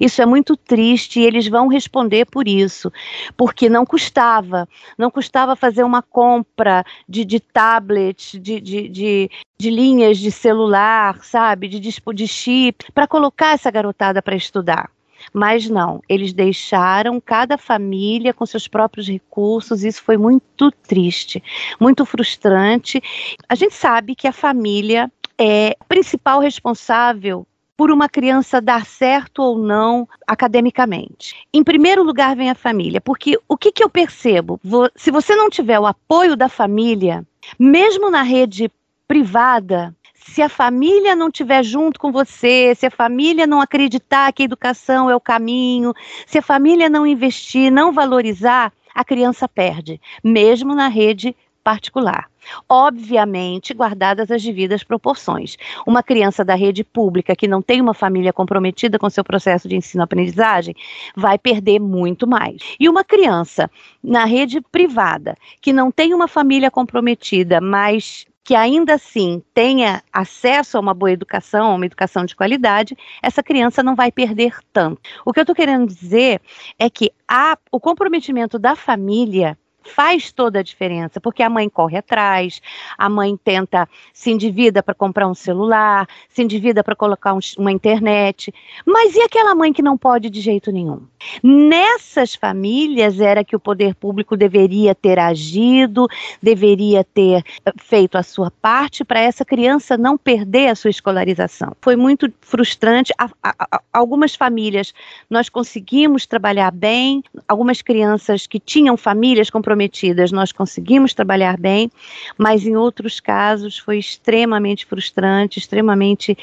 Isso 0.00 0.22
é 0.22 0.26
muito 0.26 0.56
triste 0.56 1.20
e 1.20 1.24
eles 1.24 1.46
vão 1.46 1.68
responder 1.68 2.24
por 2.24 2.48
isso, 2.48 2.90
porque 3.36 3.68
não 3.68 3.84
custava, 3.84 4.66
não 4.96 5.10
custava 5.10 5.54
fazer 5.54 5.84
uma 5.84 6.02
compra 6.02 6.84
de, 7.06 7.24
de 7.24 7.38
tablet, 7.38 8.40
de, 8.40 8.60
de, 8.60 8.88
de, 8.88 9.30
de 9.58 9.70
linhas 9.70 10.18
de 10.18 10.32
celular, 10.32 11.22
sabe, 11.22 11.68
de, 11.68 11.78
de 11.78 12.26
chip, 12.26 12.90
para 12.92 13.06
colocar 13.06 13.52
essa 13.52 13.70
garotada 13.70 14.22
para 14.22 14.34
estudar. 14.34 14.90
Mas 15.32 15.68
não, 15.68 16.00
eles 16.08 16.32
deixaram 16.32 17.20
cada 17.20 17.58
família 17.58 18.32
com 18.32 18.46
seus 18.46 18.66
próprios 18.66 19.06
recursos, 19.08 19.84
isso 19.84 20.02
foi 20.02 20.16
muito 20.16 20.70
triste, 20.86 21.42
muito 21.78 22.06
frustrante. 22.06 23.02
A 23.48 23.54
gente 23.54 23.74
sabe 23.74 24.14
que 24.14 24.26
a 24.26 24.32
família 24.32 25.10
é 25.36 25.76
o 25.80 25.84
principal 25.84 26.40
responsável 26.40 27.46
por 27.78 27.92
uma 27.92 28.08
criança 28.08 28.60
dar 28.60 28.84
certo 28.84 29.40
ou 29.40 29.56
não 29.56 30.08
academicamente. 30.26 31.36
Em 31.54 31.62
primeiro 31.62 32.02
lugar 32.02 32.34
vem 32.34 32.50
a 32.50 32.54
família, 32.56 33.00
porque 33.00 33.38
o 33.46 33.56
que, 33.56 33.70
que 33.70 33.84
eu 33.84 33.88
percebo? 33.88 34.60
Se 34.96 35.12
você 35.12 35.36
não 35.36 35.48
tiver 35.48 35.78
o 35.78 35.86
apoio 35.86 36.34
da 36.34 36.48
família, 36.48 37.24
mesmo 37.56 38.10
na 38.10 38.22
rede 38.22 38.68
privada, 39.06 39.94
se 40.12 40.42
a 40.42 40.48
família 40.48 41.14
não 41.14 41.28
estiver 41.28 41.62
junto 41.62 42.00
com 42.00 42.10
você, 42.10 42.74
se 42.74 42.84
a 42.84 42.90
família 42.90 43.46
não 43.46 43.60
acreditar 43.60 44.32
que 44.32 44.42
a 44.42 44.44
educação 44.44 45.08
é 45.08 45.14
o 45.14 45.20
caminho, 45.20 45.94
se 46.26 46.36
a 46.36 46.42
família 46.42 46.90
não 46.90 47.06
investir, 47.06 47.70
não 47.70 47.92
valorizar, 47.92 48.72
a 48.92 49.04
criança 49.04 49.46
perde, 49.46 50.00
mesmo 50.24 50.74
na 50.74 50.88
rede 50.88 51.36
particular. 51.68 52.30
Obviamente, 52.66 53.74
guardadas 53.74 54.30
as 54.30 54.42
devidas 54.42 54.82
proporções. 54.82 55.58
Uma 55.86 56.02
criança 56.02 56.42
da 56.42 56.54
rede 56.54 56.82
pública 56.82 57.36
que 57.36 57.46
não 57.46 57.60
tem 57.60 57.78
uma 57.78 57.92
família 57.92 58.32
comprometida 58.32 58.98
com 58.98 59.10
seu 59.10 59.22
processo 59.22 59.68
de 59.68 59.76
ensino-aprendizagem 59.76 60.74
vai 61.14 61.38
perder 61.38 61.78
muito 61.78 62.26
mais. 62.26 62.62
E 62.80 62.88
uma 62.88 63.04
criança 63.04 63.70
na 64.02 64.24
rede 64.24 64.62
privada 64.62 65.36
que 65.60 65.70
não 65.70 65.90
tem 65.90 66.14
uma 66.14 66.26
família 66.26 66.70
comprometida, 66.70 67.60
mas 67.60 68.24
que 68.42 68.54
ainda 68.54 68.94
assim 68.94 69.42
tenha 69.52 70.02
acesso 70.10 70.78
a 70.78 70.80
uma 70.80 70.94
boa 70.94 71.12
educação, 71.12 71.72
a 71.72 71.74
uma 71.74 71.84
educação 71.84 72.24
de 72.24 72.34
qualidade, 72.34 72.96
essa 73.22 73.42
criança 73.42 73.82
não 73.82 73.94
vai 73.94 74.10
perder 74.10 74.56
tanto. 74.72 75.02
O 75.22 75.34
que 75.34 75.40
eu 75.40 75.42
estou 75.42 75.54
querendo 75.54 75.86
dizer 75.86 76.40
é 76.78 76.88
que 76.88 77.12
a, 77.28 77.58
o 77.70 77.78
comprometimento 77.78 78.58
da 78.58 78.74
família 78.74 79.58
faz 79.88 80.30
toda 80.32 80.60
a 80.60 80.62
diferença, 80.62 81.20
porque 81.20 81.42
a 81.42 81.50
mãe 81.50 81.68
corre 81.68 81.98
atrás, 81.98 82.60
a 82.96 83.08
mãe 83.08 83.36
tenta 83.42 83.88
se 84.12 84.30
endivida 84.30 84.82
para 84.82 84.94
comprar 84.94 85.26
um 85.26 85.34
celular, 85.34 86.06
se 86.28 86.42
endivida 86.42 86.84
para 86.84 86.94
colocar 86.94 87.34
um, 87.34 87.40
uma 87.58 87.72
internet. 87.72 88.52
Mas 88.86 89.14
e 89.14 89.20
aquela 89.22 89.54
mãe 89.54 89.72
que 89.72 89.82
não 89.82 89.96
pode 89.96 90.30
de 90.30 90.40
jeito 90.40 90.70
nenhum? 90.70 91.00
Nessas 91.42 92.34
famílias 92.34 93.20
era 93.20 93.44
que 93.44 93.56
o 93.56 93.60
poder 93.60 93.94
público 93.94 94.36
deveria 94.36 94.94
ter 94.94 95.18
agido, 95.18 96.06
deveria 96.42 97.02
ter 97.02 97.42
eh, 97.64 97.72
feito 97.78 98.16
a 98.16 98.22
sua 98.22 98.50
parte 98.50 99.04
para 99.04 99.20
essa 99.20 99.44
criança 99.44 99.96
não 99.96 100.16
perder 100.16 100.68
a 100.68 100.74
sua 100.74 100.90
escolarização. 100.90 101.72
Foi 101.80 101.96
muito 101.96 102.32
frustrante. 102.40 103.12
A, 103.18 103.28
a, 103.42 103.54
a, 103.58 103.82
algumas 103.92 104.34
famílias 104.34 104.92
nós 105.28 105.48
conseguimos 105.48 106.26
trabalhar 106.26 106.70
bem, 106.70 107.22
algumas 107.46 107.82
crianças 107.82 108.46
que 108.46 108.60
tinham 108.60 108.96
famílias 108.96 109.50
comprometidas 109.78 110.32
nós 110.32 110.50
conseguimos 110.50 111.14
trabalhar 111.14 111.56
bem, 111.56 111.90
mas 112.36 112.66
em 112.66 112.76
outros 112.76 113.20
casos 113.20 113.78
foi 113.78 113.98
extremamente 113.98 114.84
frustrante, 114.84 115.58
extremamente 115.58 116.36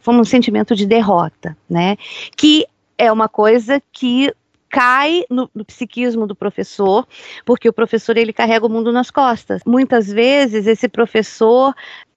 foi 0.00 0.14
um 0.14 0.24
sentimento 0.24 0.76
de 0.76 0.86
derrota, 0.86 1.56
né? 1.68 1.96
Que 2.36 2.64
é 2.96 3.10
uma 3.10 3.28
coisa 3.28 3.82
que 3.92 4.32
cai 4.68 5.24
no, 5.30 5.50
no, 5.54 5.64
psiquismo 5.64 6.26
do 6.26 6.34
professor, 6.34 7.06
porque 7.44 7.68
o 7.68 7.72
professor 7.72 8.16
ele 8.16 8.32
carrega 8.32 8.66
o 8.66 8.68
mundo 8.68 8.92
nas 8.92 9.10
costas. 9.10 9.62
Muitas 9.66 10.08
vezes 10.08 10.66
esse 10.66 10.88
professor 10.88 11.74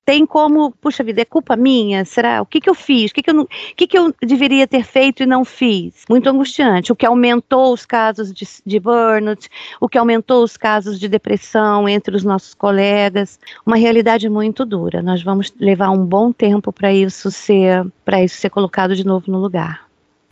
tem 0.10 0.26
como, 0.26 0.72
puxa 0.72 1.04
vida, 1.04 1.22
é 1.22 1.26
culpa 1.26 1.56
minha? 1.56 2.04
Será? 2.04 2.42
O 2.42 2.46
que, 2.48 2.60
que 2.60 2.68
eu 2.68 2.74
fiz? 2.74 3.12
O 3.12 3.14
que, 3.14 3.22
que, 3.22 3.30
eu, 3.30 3.48
que, 3.76 3.86
que 3.86 3.96
eu 3.96 4.12
deveria 4.24 4.68
ter 4.68 4.84
feito 4.84 5.22
e 5.22 5.26
não 5.28 5.46
fiz? 5.46 6.04
Muito 6.10 6.28
angustiante. 6.28 6.92
O 6.92 6.96
que 6.96 7.06
aumentou 7.06 7.72
os 7.72 7.86
casos 7.86 8.34
de, 8.34 8.44
de 8.66 8.80
burnout, 8.80 9.48
o 9.80 9.88
que 9.88 10.00
aumentou 10.00 10.44
os 10.44 10.58
casos 10.58 11.00
de 11.00 11.08
depressão 11.08 11.88
entre 11.88 12.16
os 12.16 12.24
nossos 12.24 12.56
colegas. 12.56 13.40
Uma 13.64 13.76
realidade 13.76 14.28
muito 14.30 14.66
dura. 14.66 15.04
Nós 15.04 15.22
vamos 15.22 15.54
levar 15.60 15.92
um 15.92 16.04
bom 16.04 16.32
tempo 16.32 16.74
para 16.74 16.92
isso 16.92 17.30
ser, 17.30 17.86
para 18.04 18.24
isso 18.24 18.36
ser 18.38 18.50
colocado 18.50 18.96
de 18.96 19.06
novo 19.06 19.32
no 19.32 19.38
lugar. 19.38 19.89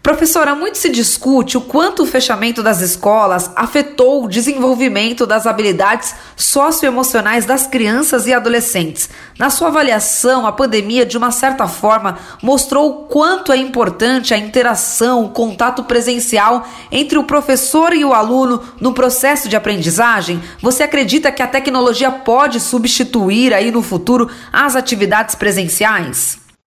Professora, 0.08 0.56
muito 0.56 0.78
se 0.78 0.88
discute 0.88 1.58
o 1.58 1.62
quanto 1.62 2.04
o 2.04 2.06
fechamento 2.06 2.64
das 2.64 2.80
escolas 2.80 3.52
afetou 3.58 4.24
o 4.24 4.30
desenvolvimento 4.30 5.28
das 5.28 5.46
habilidades 5.46 6.16
socioemocionais 6.34 7.46
das 7.46 7.68
crianças 7.68 8.26
e 8.26 8.34
adolescentes. 8.34 9.10
Na 9.38 9.50
sua 9.50 9.68
avaliação, 9.68 10.48
a 10.48 10.54
pandemia, 10.54 11.06
de 11.06 11.18
uma 11.18 11.30
certa 11.30 11.68
forma, 11.68 12.18
mostrou 12.42 12.90
o 12.90 12.94
quanto 13.08 13.52
é 13.52 13.58
importante 13.58 14.34
a 14.34 14.38
interação, 14.38 15.26
o 15.26 15.30
contato 15.32 15.84
presencial 15.84 16.66
entre 16.90 17.18
o 17.18 17.26
professor 17.26 17.92
e 17.92 18.06
o 18.06 18.14
aluno 18.14 18.64
no 18.80 18.94
processo 18.94 19.50
de 19.50 19.58
aprendizagem? 19.58 20.42
Você 20.62 20.84
acredita 20.84 21.34
que 21.34 21.44
a 21.44 21.48
tecnologia 21.48 22.10
pode 22.10 22.62
substituir 22.62 23.54
aí 23.54 23.72
no 23.72 23.82
futuro 23.82 24.30
as 24.54 24.74
atividades 24.74 25.36
presenciais? 25.36 26.40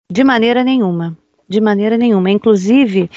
De 0.10 0.24
maneira 0.24 0.64
nenhuma 0.64 1.18
de 1.48 1.62
maneira 1.62 1.98
nenhuma. 1.98 2.32
Inclusive, 2.32 3.10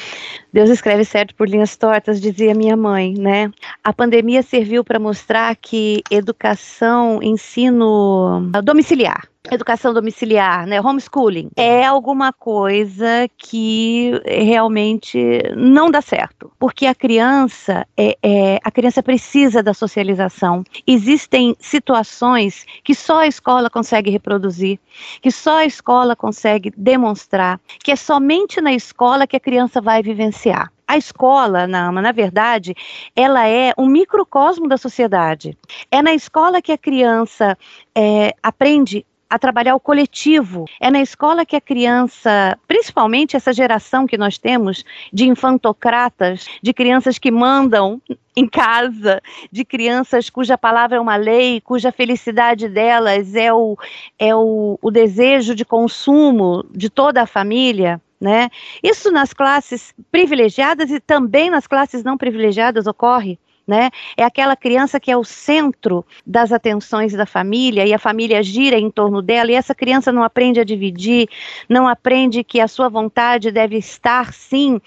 Deus 0.53 0.71
escreve 0.71 1.05
certo 1.05 1.35
por 1.35 1.49
linhas 1.49 1.77
tortas, 1.77 2.21
dizia 2.21 2.55
minha 2.55 2.77
mãe, 2.77 3.15
né? 3.15 3.51
A 3.83 3.93
pandemia 3.93 4.43
serviu 4.43 4.85
para 4.85 4.99
mostrar 4.99 5.55
que 5.57 6.03
educação, 6.11 7.23
ensino 7.23 8.51
domiciliar, 8.65 9.31
educação 9.51 9.95
domiciliar, 9.95 10.67
né, 10.67 10.81
homeschooling, 10.81 11.51
é 11.57 11.85
alguma 11.85 12.33
coisa 12.33 13.29
que 13.39 14.13
realmente 14.27 15.19
não 15.57 15.91
dá 15.91 16.03
certo, 16.03 16.53
porque 16.59 16.87
a 16.87 16.95
criança 16.95 17.87
é, 17.97 18.17
é, 18.23 18.59
a 18.63 18.71
criança 18.71 19.03
precisa 19.03 19.63
da 19.63 19.73
socialização. 19.73 20.63
Existem 20.87 21.57
situações 21.59 22.67
que 22.85 22.95
só 22.95 23.21
a 23.21 23.27
escola 23.27 23.71
consegue 23.71 24.11
reproduzir, 24.11 24.79
que 25.23 25.31
só 25.31 25.59
a 25.59 25.67
escola 25.67 26.15
consegue 26.15 26.73
demonstrar, 26.77 27.59
que 27.83 27.91
é 27.91 27.97
somente 27.97 28.61
na 28.61 28.73
escola 28.73 29.27
que 29.27 29.37
a 29.37 29.41
criança 29.41 29.81
vai 29.81 30.03
vivenciar. 30.03 30.40
A 30.87 30.97
escola, 30.97 31.67
na, 31.67 31.93
na 31.93 32.13
verdade, 32.13 32.75
ela 33.15 33.47
é 33.47 33.73
um 33.79 33.87
microcosmo 33.87 34.67
da 34.69 34.77
sociedade. 34.77 35.57
É 35.91 36.03
na 36.03 36.13
escola 36.13 36.61
que 36.61 36.73
a 36.73 36.79
criança 36.79 37.57
é, 37.95 38.35
aprende 38.43 39.07
a 39.31 39.39
trabalhar 39.39 39.77
o 39.77 39.81
coletivo. 39.81 40.65
É 40.81 40.91
na 40.91 41.01
escola 41.01 41.47
que 41.47 41.55
a 41.55 41.61
criança, 41.61 42.59
principalmente 42.67 43.37
essa 43.37 43.53
geração 43.53 44.05
que 44.05 44.19
nós 44.19 44.37
temos 44.37 44.85
de 45.13 45.29
infantocratas, 45.29 46.47
de 46.61 46.75
crianças 46.75 47.17
que 47.17 47.31
mandam 47.31 48.03
em 48.37 48.49
casa, 48.49 49.23
de 49.53 49.65
crianças 49.65 50.29
cuja 50.29 50.59
palavra 50.59 50.97
é 50.97 51.01
uma 51.01 51.15
lei, 51.15 51.61
cuja 51.61 51.93
felicidade 51.93 52.69
delas 52.69 53.37
é 53.37 53.53
o, 53.53 53.79
é 54.19 54.35
o, 54.35 54.77
o 54.83 54.91
desejo 54.91 55.55
de 55.55 55.65
consumo 55.65 56.65
de 56.73 56.91
toda 56.91 57.23
a 57.23 57.27
família. 57.27 58.01
Né? 58.21 58.51
Isso 58.83 59.11
nas 59.11 59.33
classes 59.33 59.95
privilegiadas 60.13 60.91
e 60.91 61.01
também 61.01 61.49
nas 61.49 61.67
classes 61.67 62.05
não 62.05 62.19
privilegiadas 62.19 62.87
ocorre 62.87 63.39
né? 63.71 63.89
É 64.17 64.25
aquela 64.25 64.57
criança 64.57 64.99
que 64.99 65.13
é 65.13 65.17
o 65.17 65.23
centro 65.23 66.05
das 66.27 66.51
atenções 66.51 67.13
da 67.13 67.25
família 67.25 67.87
e 67.87 67.95
a 67.95 68.01
família 68.01 68.43
gira 68.43 68.77
em 68.77 68.91
torno 68.91 69.23
dela 69.23 69.53
e 69.53 69.55
essa 69.55 69.73
criança 69.73 70.11
não 70.11 70.25
aprende 70.25 70.59
a 70.59 70.65
dividir, 70.65 71.29
não 71.69 71.87
aprende 71.87 72.43
que 72.43 72.61
a 72.61 72.67
sua 72.67 72.89
vontade 72.89 73.53
deve 73.53 73.77
estar 73.77 74.33
sim 74.33 74.81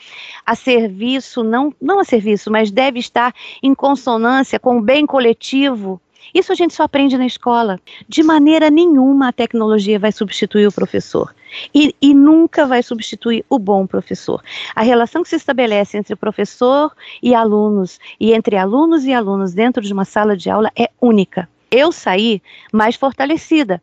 a 0.46 0.54
serviço, 0.54 1.46
não, 1.46 1.74
não 1.82 2.02
a 2.02 2.04
serviço, 2.04 2.52
mas 2.52 2.72
deve 2.72 3.00
estar 3.00 3.34
em 3.64 3.74
consonância 3.74 4.60
com 4.60 4.80
o 4.80 4.82
bem 4.82 5.06
coletivo 5.06 6.02
isso 6.34 6.52
a 6.52 6.56
gente 6.56 6.74
só 6.74 6.84
aprende 6.84 7.18
na 7.18 7.26
escola. 7.26 7.80
De 8.08 8.24
maneira 8.24 8.70
nenhuma 8.70 9.30
a 9.30 9.34
tecnologia 9.34 10.00
vai 10.00 10.12
substituir 10.12 10.68
o 10.68 10.72
professor. 10.72 11.34
E, 11.74 11.96
e, 12.02 12.14
nunca 12.14 12.66
vai 12.66 12.82
substituir 12.82 13.46
o 13.48 13.60
bom 13.60 13.86
professor. 13.86 14.44
A 14.76 14.82
relação 14.82 15.22
que 15.22 15.30
se 15.30 15.36
estabelece 15.36 15.98
entre 15.98 16.16
professor 16.16 16.92
e 17.22 17.36
alunos, 17.36 18.00
e 18.20 18.34
entre 18.34 18.58
alunos 18.58 19.06
e 19.06 19.14
alunos 19.14 19.54
dentro 19.54 19.84
de 19.84 19.94
uma 19.94 20.06
sala 20.06 20.36
de 20.36 20.50
aula 20.50 20.72
é 20.76 20.90
única. 21.00 21.48
eu 21.70 21.92
saí 21.92 22.42
mais 22.72 22.96
fortalecida, 22.96 23.82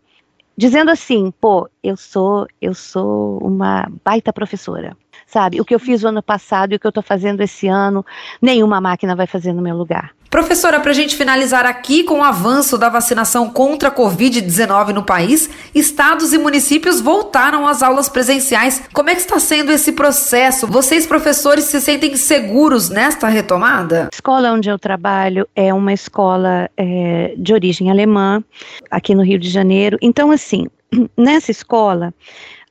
dizendo 0.57 0.91
assim, 0.91 1.33
pô, 1.41 1.69
eu 1.83 1.97
sou, 1.97 2.47
eu 2.61 2.75
sou 2.75 3.39
uma 3.39 3.91
baita 4.05 4.33
professora 4.33 4.97
sabe? 5.31 5.61
O 5.61 5.65
que 5.65 5.75
eu 5.75 5.79
fiz 5.79 6.03
o 6.03 6.09
ano 6.09 6.23
passado 6.23 6.73
e 6.73 6.77
o 6.77 6.81
que 6.81 6.87
eu 6.87 6.91
estou 6.91 7.03
fazendo 7.03 7.41
esse 7.41 7.69
ano, 7.69 8.05
nenhuma 8.43 8.81
máquina 8.81 9.15
vai 9.15 9.27
fazer 9.27 9.53
no 9.53 9.63
meu 9.63 9.77
lugar. 9.77 10.11
Professora, 10.29 10.79
para 10.79 10.93
a 10.93 10.95
gente 10.95 11.17
finalizar 11.17 11.67
aqui 11.67 12.05
com 12.05 12.21
o 12.21 12.23
avanço 12.23 12.79
da 12.79 12.89
vacinação 12.89 13.51
contra 13.51 13.89
a 13.89 13.93
Covid-19 13.93 14.93
no 14.93 15.03
país, 15.03 15.51
estados 15.75 16.33
e 16.33 16.39
municípios 16.39 17.01
voltaram 17.01 17.67
às 17.67 17.83
aulas 17.83 18.09
presenciais. 18.09 18.85
Como 18.93 19.11
é 19.11 19.15
que 19.15 19.23
está 19.23 19.41
sendo 19.41 19.73
esse 19.73 19.93
processo? 19.93 20.69
Vocês, 20.69 21.05
professores, 21.05 21.65
se 21.65 21.81
sentem 21.81 22.15
seguros 22.15 22.89
nesta 22.91 23.27
retomada? 23.27 24.05
A 24.05 24.15
escola 24.15 24.53
onde 24.53 24.69
eu 24.69 24.79
trabalho 24.79 25.49
é 25.55 25.75
uma 25.75 25.93
escola 25.93 26.71
é, 26.77 27.35
de 27.37 27.53
origem 27.53 27.91
alemã, 27.91 28.43
aqui 28.89 29.17
no 29.17 29.25
Rio 29.25 29.39
de 29.39 29.51
Janeiro. 29.51 29.99
Então, 30.01 30.31
assim, 30.31 30.69
nessa 31.17 31.51
escola, 31.51 32.15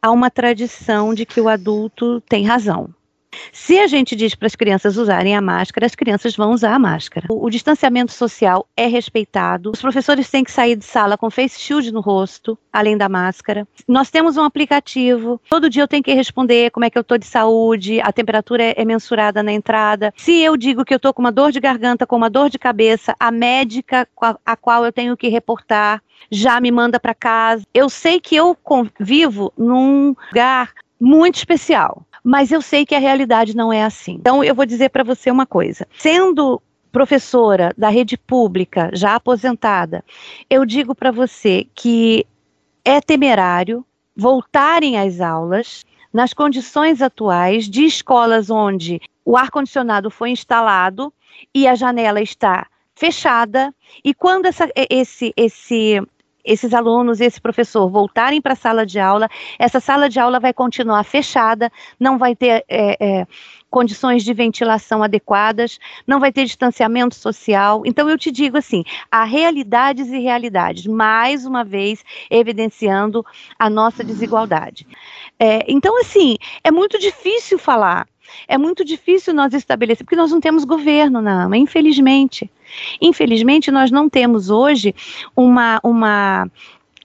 há 0.01 0.11
uma 0.11 0.29
tradição 0.29 1.13
de 1.13 1.25
que 1.25 1.41
o 1.41 1.49
adulto 1.49 2.21
tem 2.21 2.45
razão. 2.45 2.93
Se 3.51 3.79
a 3.79 3.87
gente 3.87 4.15
diz 4.15 4.35
para 4.35 4.47
as 4.47 4.55
crianças 4.55 4.97
usarem 4.97 5.35
a 5.35 5.41
máscara, 5.41 5.85
as 5.85 5.95
crianças 5.95 6.35
vão 6.35 6.51
usar 6.51 6.73
a 6.73 6.79
máscara. 6.79 7.27
O, 7.29 7.45
o, 7.45 7.49
distanciamento 7.49 8.11
social 8.11 8.67
é 8.75 8.87
respeitado. 8.87 9.71
Os 9.71 9.81
professores 9.81 10.29
têm 10.29 10.43
que 10.43 10.51
sair 10.51 10.75
de 10.75 10.85
sala 10.85 11.17
com 11.17 11.29
face 11.29 11.59
shield 11.59 11.91
no 11.91 12.01
rosto, 12.01 12.57
além 12.71 12.97
da 12.97 13.09
máscara. 13.09 13.67
Nós 13.87 14.09
temos 14.09 14.37
um 14.37 14.43
aplicativo. 14.43 15.41
Todo 15.49 15.69
dia 15.69 15.83
eu 15.83 15.87
tenho 15.87 16.03
que 16.03 16.13
responder 16.13 16.71
como 16.71 16.85
é 16.85 16.89
que 16.89 16.97
eu 16.97 17.01
estou 17.01 17.17
de 17.17 17.25
saúde, 17.25 17.99
a 18.01 18.11
temperatura 18.11 18.63
é, 18.63 18.73
é 18.77 18.85
mensurada 18.85 19.43
na 19.43 19.51
entrada. 19.51 20.13
Se 20.15 20.41
eu 20.41 20.55
digo 20.57 20.85
que 20.85 20.93
eu 20.93 20.97
estou 20.97 21.13
com 21.13 21.21
uma 21.21 21.31
dor 21.31 21.51
de 21.51 21.59
garganta, 21.59 22.07
com 22.07 22.15
uma 22.15 22.29
dor 22.29 22.49
de 22.49 22.59
cabeça, 22.59 23.15
a 23.19 23.31
médica 23.31 24.07
a, 24.21 24.37
a 24.45 24.55
qual 24.55 24.85
eu 24.85 24.91
tenho 24.91 25.17
que 25.17 25.27
reportar 25.27 26.01
já 26.31 26.59
me 26.59 26.71
manda 26.71 26.99
para 26.99 27.13
casa. 27.13 27.63
Eu 27.73 27.89
sei 27.89 28.19
que 28.19 28.35
eu 28.35 28.55
convivo 28.55 29.53
num 29.57 30.15
lugar 30.27 30.73
muito 30.99 31.35
especial, 31.35 32.05
mas 32.29 32.51
eu 32.51 32.61
sei 32.61 32.85
que 32.85 32.93
a 32.93 32.99
realidade 32.99 33.55
não 33.55 33.73
é 33.73 33.83
assim. 33.83 34.11
Então 34.11 34.43
eu 34.43 34.53
vou 34.53 34.63
dizer 34.63 34.89
para 34.89 35.03
você 35.03 35.31
uma 35.31 35.47
coisa. 35.47 35.87
Sendo 35.97 36.61
professora 36.91 37.73
da 37.75 37.89
rede 37.89 38.15
pública, 38.17 38.91
já 38.93 39.15
aposentada, 39.15 40.05
eu 40.47 40.63
digo 40.63 40.93
para 40.93 41.09
você 41.09 41.65
que 41.73 42.27
é 42.85 43.01
temerário 43.01 43.83
voltarem 44.15 44.99
às 44.99 45.19
aulas 45.19 45.83
nas 46.13 46.31
condições 46.31 47.01
atuais 47.01 47.67
de 47.67 47.83
escolas 47.85 48.51
onde 48.51 49.01
o 49.25 49.35
ar-condicionado 49.35 50.11
foi 50.11 50.29
instalado 50.29 51.11
e 51.53 51.67
a 51.67 51.73
janela 51.73 52.21
está 52.21 52.67
fechada. 52.93 53.73
E 54.05 54.13
quando 54.13 54.45
essa, 54.45 54.69
esse, 54.75 55.33
esse, 55.35 55.99
esses 56.49 56.73
alunos 56.73 57.19
e 57.19 57.25
esse 57.25 57.39
professor 57.39 57.87
voltarem 57.89 58.41
para 58.41 58.53
a 58.53 58.55
sala 58.55 58.85
de 58.85 58.99
aula, 58.99 59.29
essa 59.57 59.79
sala 59.79 60.09
de 60.09 60.19
aula 60.19 60.39
vai 60.39 60.51
continuar 60.51 61.03
fechada, 61.03 61.71
não 61.99 62.17
vai 62.17 62.35
ter 62.35 62.65
é, 62.67 62.97
é, 62.99 63.27
condições 63.69 64.23
de 64.23 64.33
ventilação 64.33 65.03
adequadas, 65.03 65.79
não 66.07 66.19
vai 66.19 66.31
ter 66.31 66.45
distanciamento 66.45 67.15
social. 67.15 67.83
Então, 67.85 68.09
eu 68.09 68.17
te 68.17 68.31
digo 68.31 68.57
assim: 68.57 68.83
há 69.11 69.23
realidades 69.23 70.07
e 70.07 70.19
realidades, 70.19 70.87
mais 70.87 71.45
uma 71.45 71.63
vez 71.63 72.03
evidenciando 72.29 73.23
a 73.57 73.69
nossa 73.69 74.03
desigualdade. 74.03 74.87
É, 75.39 75.63
então, 75.67 75.99
assim, 76.01 76.35
é 76.63 76.71
muito 76.71 76.97
difícil 76.97 77.59
falar. 77.59 78.07
É 78.47 78.57
muito 78.57 78.83
difícil 78.83 79.33
nós 79.33 79.53
estabelecer, 79.53 80.05
porque 80.05 80.15
nós 80.15 80.31
não 80.31 80.39
temos 80.39 80.63
governo 80.63 81.21
na 81.21 81.43
AMA, 81.43 81.57
infelizmente. 81.57 82.49
Infelizmente, 83.01 83.71
nós 83.71 83.91
não 83.91 84.09
temos 84.09 84.49
hoje 84.49 84.93
uma, 85.35 85.79
uma 85.83 86.49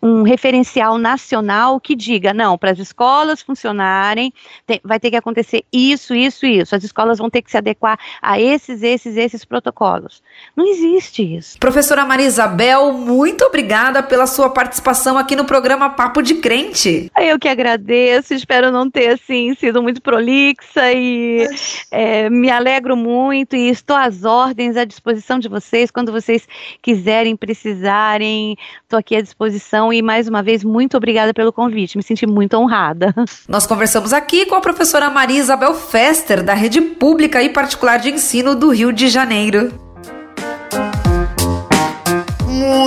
um 0.05 0.23
referencial 0.23 0.99
nacional 0.99 1.81
que 1.81 1.97
diga, 1.97 2.35
não, 2.35 2.59
para 2.59 2.73
as 2.73 2.79
escolas 2.79 3.41
funcionarem, 3.41 4.35
tem, 4.67 4.79
vai 4.85 5.01
ter 5.01 5.11
que 5.11 5.17
acontecer 5.17 5.65
isso, 5.73 6.15
isso, 6.15 6.45
isso. 6.45 6.77
As 6.77 6.85
escolas 6.85 7.17
vão 7.17 7.31
ter 7.31 7.41
que 7.41 7.51
se 7.51 7.57
adequar 7.57 7.99
a 8.21 8.39
esses, 8.39 8.83
esses, 8.83 9.17
esses 9.17 9.47
protocolos. 9.47 10.23
Não 10.55 10.67
existe 10.67 11.23
isso. 11.23 11.59
Professora 11.59 12.05
Maria 12.05 12.27
Isabel, 12.27 12.93
muito 12.93 13.47
obrigada 13.47 14.03
pela 14.03 14.27
sua 14.27 14.51
participação 14.51 15.17
aqui 15.17 15.35
no 15.35 15.47
programa 15.47 15.89
Papo 15.89 16.21
de 16.21 16.35
Crente. 16.35 17.11
Eu 17.19 17.39
que 17.39 17.49
agradeço, 17.49 18.35
espero 18.35 18.71
não 18.71 18.91
ter, 18.91 19.09
assim, 19.09 19.55
sido 19.55 19.83
muito 19.83 20.03
prolixa 20.03 20.93
e 20.93 21.49
é, 21.91 22.29
me 22.29 22.51
alegro 22.51 22.95
muito 22.95 23.57
e 23.57 23.71
estou 23.71 23.97
às 23.97 24.23
ordens, 24.25 24.77
à 24.77 24.85
disposição 24.85 25.39
de 25.39 25.49
vocês, 25.49 25.91
quando 25.91 26.13
vocês 26.13 26.47
quiserem, 26.83 27.35
precisarem, 27.35 28.55
estou 28.83 28.99
aqui 28.99 29.17
à 29.17 29.23
disposição 29.23 29.94
e 29.95 30.03
mais 30.03 30.29
uma 30.29 30.43
vez, 30.43 30.63
muito 30.65 30.97
obrigada 30.97 31.33
pelo 31.33 31.53
convite. 31.53 31.97
Me 31.97 32.03
senti 32.03 32.27
muito 32.27 32.55
honrada. 32.57 33.15
Nós 33.49 33.67
conversamos 33.67 34.13
aqui 34.13 34.47
com 34.47 34.55
a 34.55 34.61
professora 34.61 35.09
Maria 35.11 35.39
Isabel 35.39 35.75
Fester, 35.75 36.43
da 36.43 36.55
Rede 36.55 36.81
Pública 36.81 37.43
e 37.43 37.49
Particular 37.49 37.99
de 37.99 38.11
Ensino 38.11 38.55
do 38.55 38.71
Rio 38.71 38.93
de 38.93 39.09
Janeiro. 39.09 39.73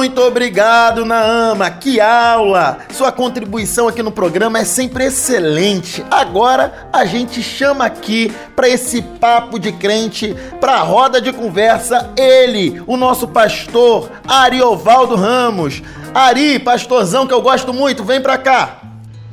Muito 0.07 0.21
obrigado, 0.21 1.05
Naama. 1.05 1.69
Que 1.69 1.99
aula! 1.99 2.79
Sua 2.91 3.11
contribuição 3.11 3.87
aqui 3.87 4.01
no 4.01 4.11
programa 4.11 4.59
é 4.59 4.65
sempre 4.65 5.05
excelente. 5.05 6.03
Agora 6.09 6.89
a 6.91 7.05
gente 7.05 7.43
chama 7.43 7.85
aqui 7.85 8.33
para 8.55 8.67
esse 8.67 9.01
papo 9.01 9.59
de 9.59 9.71
crente, 9.71 10.35
para 10.59 10.73
a 10.73 10.81
roda 10.81 11.21
de 11.21 11.31
conversa, 11.31 12.11
ele, 12.17 12.81
o 12.87 12.97
nosso 12.97 13.27
pastor 13.27 14.09
Ariovaldo 14.27 15.15
Ramos. 15.15 15.83
Ari, 16.17 16.57
pastorzão 16.57 17.27
que 17.27 17.33
eu 17.35 17.43
gosto 17.43 17.71
muito, 17.71 18.03
vem 18.03 18.19
para 18.19 18.39
cá. 18.39 18.81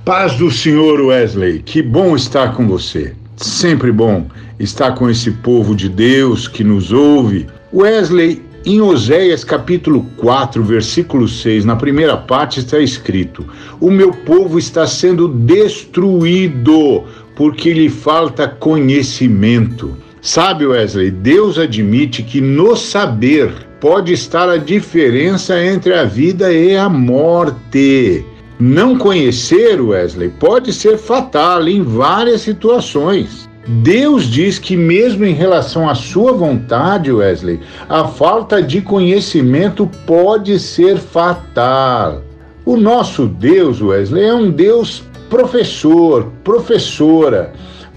Paz 0.05 0.35
do 0.35 0.51
Senhor 0.51 1.01
Wesley, 1.01 1.61
que 1.61 1.81
bom 1.81 2.15
estar 2.15 2.53
com 2.53 2.69
você. 2.69 3.17
Sempre 3.39 3.91
bom 3.91 4.27
estar 4.61 4.93
com 4.93 5.09
esse 5.09 5.31
povo 5.31 5.75
de 5.75 5.89
Deus 5.89 6.47
que 6.47 6.63
nos 6.63 6.93
ouve. 6.93 7.47
Wesley, 7.73 8.43
em 8.67 8.83
Oséias 8.83 9.45
capítulo 9.45 10.05
4, 10.19 10.63
versículo 10.63 11.27
6, 11.27 11.65
na 11.65 11.75
primeira 11.75 12.19
parte 12.19 12.61
está 12.61 12.79
escrito: 12.79 13.47
O 13.81 13.91
meu 13.91 14.13
povo 14.13 14.59
está 14.59 14.87
sendo 14.87 15.27
destruído 15.27 17.05
porque 17.35 17.73
lhe 17.73 17.89
falta 17.89 18.47
conhecimento. 18.47 19.97
Sabe, 20.21 20.67
Wesley, 20.67 21.11
Deus 21.11 21.59
admite 21.59 22.23
que 22.23 22.43
no 22.43 22.77
saber 22.77 23.55
pode 23.85 24.15
estar 24.15 24.49
a 24.49 24.57
diferença 24.57 25.63
entre 25.63 25.93
a 25.93 26.05
vida 26.05 26.51
e 26.51 26.75
a 26.75 26.89
morte. 26.89 28.25
Não 28.59 28.97
conhecer, 28.97 29.79
Wesley, 29.79 30.31
pode 30.31 30.73
ser 30.73 30.97
fatal 30.97 31.69
em 31.69 31.83
várias 31.83 32.41
situações. 32.41 33.47
Deus 33.83 34.25
diz 34.25 34.59
que, 34.59 34.75
mesmo 34.75 35.27
em 35.27 35.35
relação 35.35 35.87
à 35.87 35.95
sua 35.95 36.33
vontade, 36.33 37.13
Wesley, 37.13 37.61
a 37.87 38.09
falta 38.09 38.63
de 38.63 38.81
conhecimento 38.81 39.87
pode 40.07 40.59
ser 40.59 40.97
fatal. 40.97 42.23
O 42.65 42.79
nosso 42.79 43.27
Deus, 43.27 43.83
Wesley, 43.83 44.25
é 44.25 44.33
um 44.33 44.51
Deus 44.51 45.05
professor, 45.29 46.33
professora, 46.43 47.53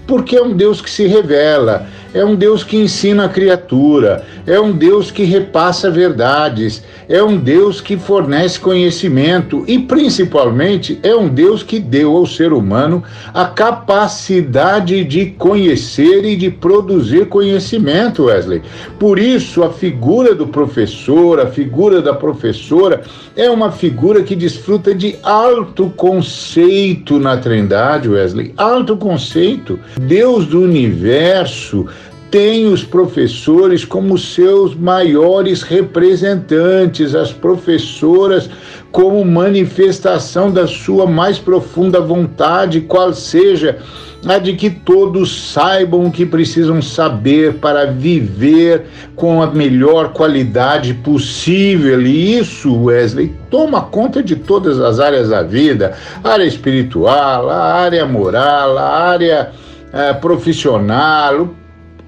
porque 0.06 0.36
é 0.36 0.42
um 0.42 0.54
Deus 0.54 0.82
que 0.82 0.90
se 0.90 1.06
revela, 1.06 1.86
é 2.14 2.24
um 2.24 2.34
Deus 2.34 2.64
que 2.64 2.76
ensina 2.76 3.24
a 3.24 3.28
criatura, 3.28 4.24
é 4.46 4.58
um 4.58 4.72
Deus 4.72 5.10
que 5.10 5.24
repassa 5.24 5.90
verdades, 5.90 6.82
é 7.08 7.22
um 7.22 7.36
Deus 7.36 7.80
que 7.80 7.96
fornece 7.96 8.58
conhecimento 8.58 9.64
e, 9.66 9.78
principalmente, 9.78 10.98
é 11.02 11.14
um 11.14 11.28
Deus 11.28 11.62
que 11.62 11.78
deu 11.78 12.16
ao 12.16 12.26
ser 12.26 12.52
humano 12.52 13.02
a 13.32 13.44
capacidade 13.44 15.04
de 15.04 15.26
conhecer 15.26 16.24
e 16.24 16.36
de 16.36 16.50
produzir 16.50 17.26
conhecimento, 17.26 18.24
Wesley. 18.24 18.62
Por 18.98 19.18
isso, 19.18 19.62
a 19.62 19.72
figura 19.72 20.34
do 20.34 20.46
professor, 20.46 21.40
a 21.40 21.46
figura 21.46 22.00
da 22.00 22.14
professora, 22.14 23.02
é 23.36 23.48
uma 23.50 23.70
figura 23.70 24.22
que 24.22 24.34
desfruta 24.34 24.94
de 24.94 25.16
alto 25.22 25.90
conceito 25.96 27.18
na 27.18 27.36
Trindade, 27.36 28.08
Wesley. 28.08 28.52
Alto 28.56 28.96
conceito. 28.96 29.78
Deus 30.00 30.46
do 30.46 30.60
universo 30.60 31.86
tem 32.30 32.66
os 32.66 32.84
professores 32.84 33.84
como 33.84 34.18
seus 34.18 34.74
maiores 34.74 35.62
representantes, 35.62 37.14
as 37.14 37.32
professoras 37.32 38.50
como 38.90 39.24
manifestação 39.24 40.50
da 40.50 40.66
sua 40.66 41.06
mais 41.06 41.38
profunda 41.38 42.00
vontade, 42.00 42.82
qual 42.82 43.12
seja 43.12 43.78
a 44.26 44.38
de 44.38 44.54
que 44.54 44.68
todos 44.68 45.52
saibam 45.52 46.06
o 46.06 46.10
que 46.10 46.26
precisam 46.26 46.82
saber 46.82 47.54
para 47.54 47.86
viver 47.86 48.86
com 49.14 49.40
a 49.40 49.46
melhor 49.46 50.12
qualidade 50.12 50.92
possível. 50.94 52.02
E 52.02 52.38
isso, 52.38 52.74
Wesley, 52.84 53.34
toma 53.48 53.82
conta 53.82 54.22
de 54.22 54.34
todas 54.34 54.80
as 54.80 54.98
áreas 54.98 55.28
da 55.28 55.42
vida: 55.42 55.96
área 56.24 56.44
espiritual, 56.44 57.48
a 57.48 57.74
área 57.74 58.04
moral, 58.04 58.76
a 58.76 58.88
área 58.88 59.50
eh, 59.92 60.12
profissional, 60.14 61.54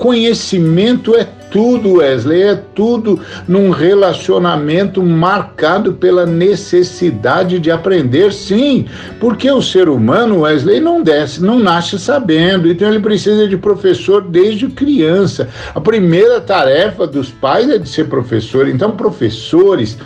Conhecimento 0.01 1.15
é 1.15 1.25
tudo, 1.51 1.97
Wesley, 1.97 2.43
é 2.43 2.55
tudo 2.55 3.21
num 3.47 3.69
relacionamento 3.69 5.03
marcado 5.03 5.93
pela 5.93 6.25
necessidade 6.25 7.59
de 7.59 7.71
aprender, 7.71 8.33
sim, 8.33 8.87
porque 9.21 9.51
o 9.51 9.61
ser 9.61 9.91
humano, 9.91 10.41
Wesley, 10.41 10.81
não 10.81 11.03
desce, 11.03 11.43
não 11.43 11.59
nasce 11.59 11.99
sabendo, 11.99 12.67
então 12.67 12.89
ele 12.89 13.01
precisa 13.01 13.47
de 13.47 13.59
professor 13.59 14.23
desde 14.23 14.69
criança. 14.69 15.51
A 15.75 15.81
primeira 15.83 16.41
tarefa 16.41 17.07
dos 17.07 17.29
pais 17.29 17.69
é 17.69 17.77
de 17.77 17.87
ser 17.87 18.09
professor, 18.09 18.67
então 18.69 18.93
professores 18.93 19.99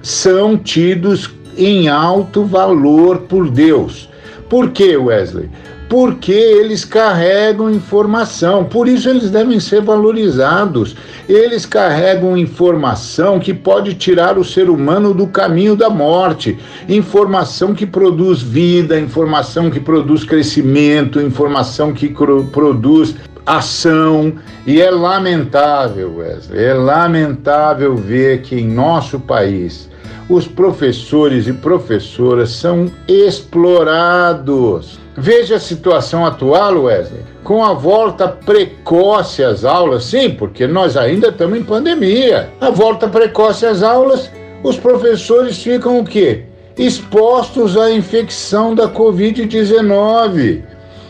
são 0.00 0.56
tidos 0.56 1.30
em 1.54 1.86
alto 1.86 2.44
valor 2.44 3.18
por 3.28 3.50
Deus. 3.50 4.08
Por 4.48 4.70
quê, 4.70 4.96
Wesley? 4.96 5.50
Porque 5.94 6.32
eles 6.32 6.84
carregam 6.84 7.70
informação, 7.70 8.64
por 8.64 8.88
isso 8.88 9.08
eles 9.08 9.30
devem 9.30 9.60
ser 9.60 9.80
valorizados. 9.80 10.96
Eles 11.28 11.64
carregam 11.64 12.36
informação 12.36 13.38
que 13.38 13.54
pode 13.54 13.94
tirar 13.94 14.36
o 14.36 14.42
ser 14.42 14.68
humano 14.68 15.14
do 15.14 15.28
caminho 15.28 15.76
da 15.76 15.88
morte, 15.88 16.58
informação 16.88 17.72
que 17.72 17.86
produz 17.86 18.42
vida, 18.42 18.98
informação 18.98 19.70
que 19.70 19.78
produz 19.78 20.24
crescimento, 20.24 21.20
informação 21.20 21.92
que 21.92 22.08
produz 22.08 23.14
ação. 23.46 24.32
E 24.66 24.82
é 24.82 24.90
lamentável, 24.90 26.16
Wesley, 26.16 26.64
é 26.64 26.74
lamentável 26.74 27.94
ver 27.94 28.42
que 28.42 28.56
em 28.56 28.66
nosso 28.66 29.20
país 29.20 29.88
os 30.28 30.44
professores 30.44 31.46
e 31.46 31.52
professoras 31.52 32.50
são 32.50 32.90
explorados 33.06 35.03
Veja 35.16 35.56
a 35.56 35.60
situação 35.60 36.26
atual, 36.26 36.82
Wesley, 36.82 37.22
com 37.44 37.64
a 37.64 37.72
volta 37.72 38.26
precoce 38.26 39.44
às 39.44 39.64
aulas, 39.64 40.06
sim, 40.06 40.30
porque 40.30 40.66
nós 40.66 40.96
ainda 40.96 41.28
estamos 41.28 41.56
em 41.58 41.62
pandemia. 41.62 42.50
A 42.60 42.70
volta 42.70 43.06
precoce 43.06 43.64
às 43.64 43.82
aulas, 43.82 44.28
os 44.64 44.76
professores 44.76 45.62
ficam 45.62 46.00
o 46.00 46.04
quê? 46.04 46.42
Expostos 46.76 47.76
à 47.76 47.92
infecção 47.92 48.74
da 48.74 48.88
Covid-19. 48.88 50.62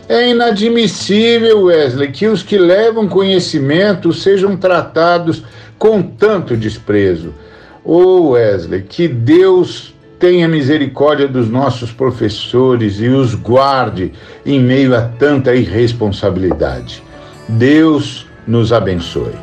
É 0.07 0.29
inadmissível, 0.29 1.63
Wesley, 1.63 2.11
que 2.11 2.27
os 2.27 2.43
que 2.43 2.59
levam 2.59 3.07
conhecimento 3.07 4.13
sejam 4.13 4.55
tratados 4.55 5.43
com 5.79 6.03
tanto 6.03 6.55
desprezo. 6.55 7.33
Ô 7.83 7.97
oh, 7.97 8.29
Wesley, 8.31 8.83
que 8.83 9.07
Deus 9.07 9.94
tenha 10.25 10.47
misericórdia 10.47 11.27
dos 11.27 11.47
nossos 11.47 11.91
professores 11.91 12.99
e 12.99 13.07
os 13.07 13.35
guarde 13.35 14.11
em 14.43 14.59
meio 14.59 14.97
a 14.97 15.01
tanta 15.03 15.53
irresponsabilidade. 15.53 17.03
Deus 17.47 18.25
nos 18.47 18.73
abençoe. 18.73 19.35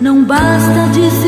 Não 0.00 0.22
basta 0.22 0.88
dizer 0.92 1.19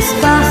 espacio. 0.00 0.49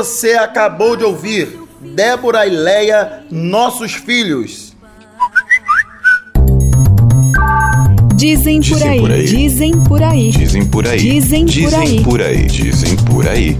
Você 0.00 0.32
acabou 0.32 0.96
de 0.96 1.04
ouvir 1.04 1.60
Débora 1.94 2.46
e 2.46 2.50
Leia, 2.50 3.20
Nossos 3.30 3.92
Filhos. 3.92 4.74
Dizem 8.16 8.62
por, 8.62 8.78
dizem 8.78 8.92
por 8.96 9.12
aí, 9.12 9.26
dizem 9.26 9.72
por 9.84 10.02
aí, 10.02 10.30
dizem 10.30 10.64
por 10.64 10.86
aí, 10.86 10.98
dizem 10.98 11.46
por 11.46 11.74
aí, 11.74 11.86
dizem 11.86 12.02
por 12.02 12.22
aí, 12.22 12.46
dizem 12.46 12.96
por 12.96 13.28
aí. 13.28 13.58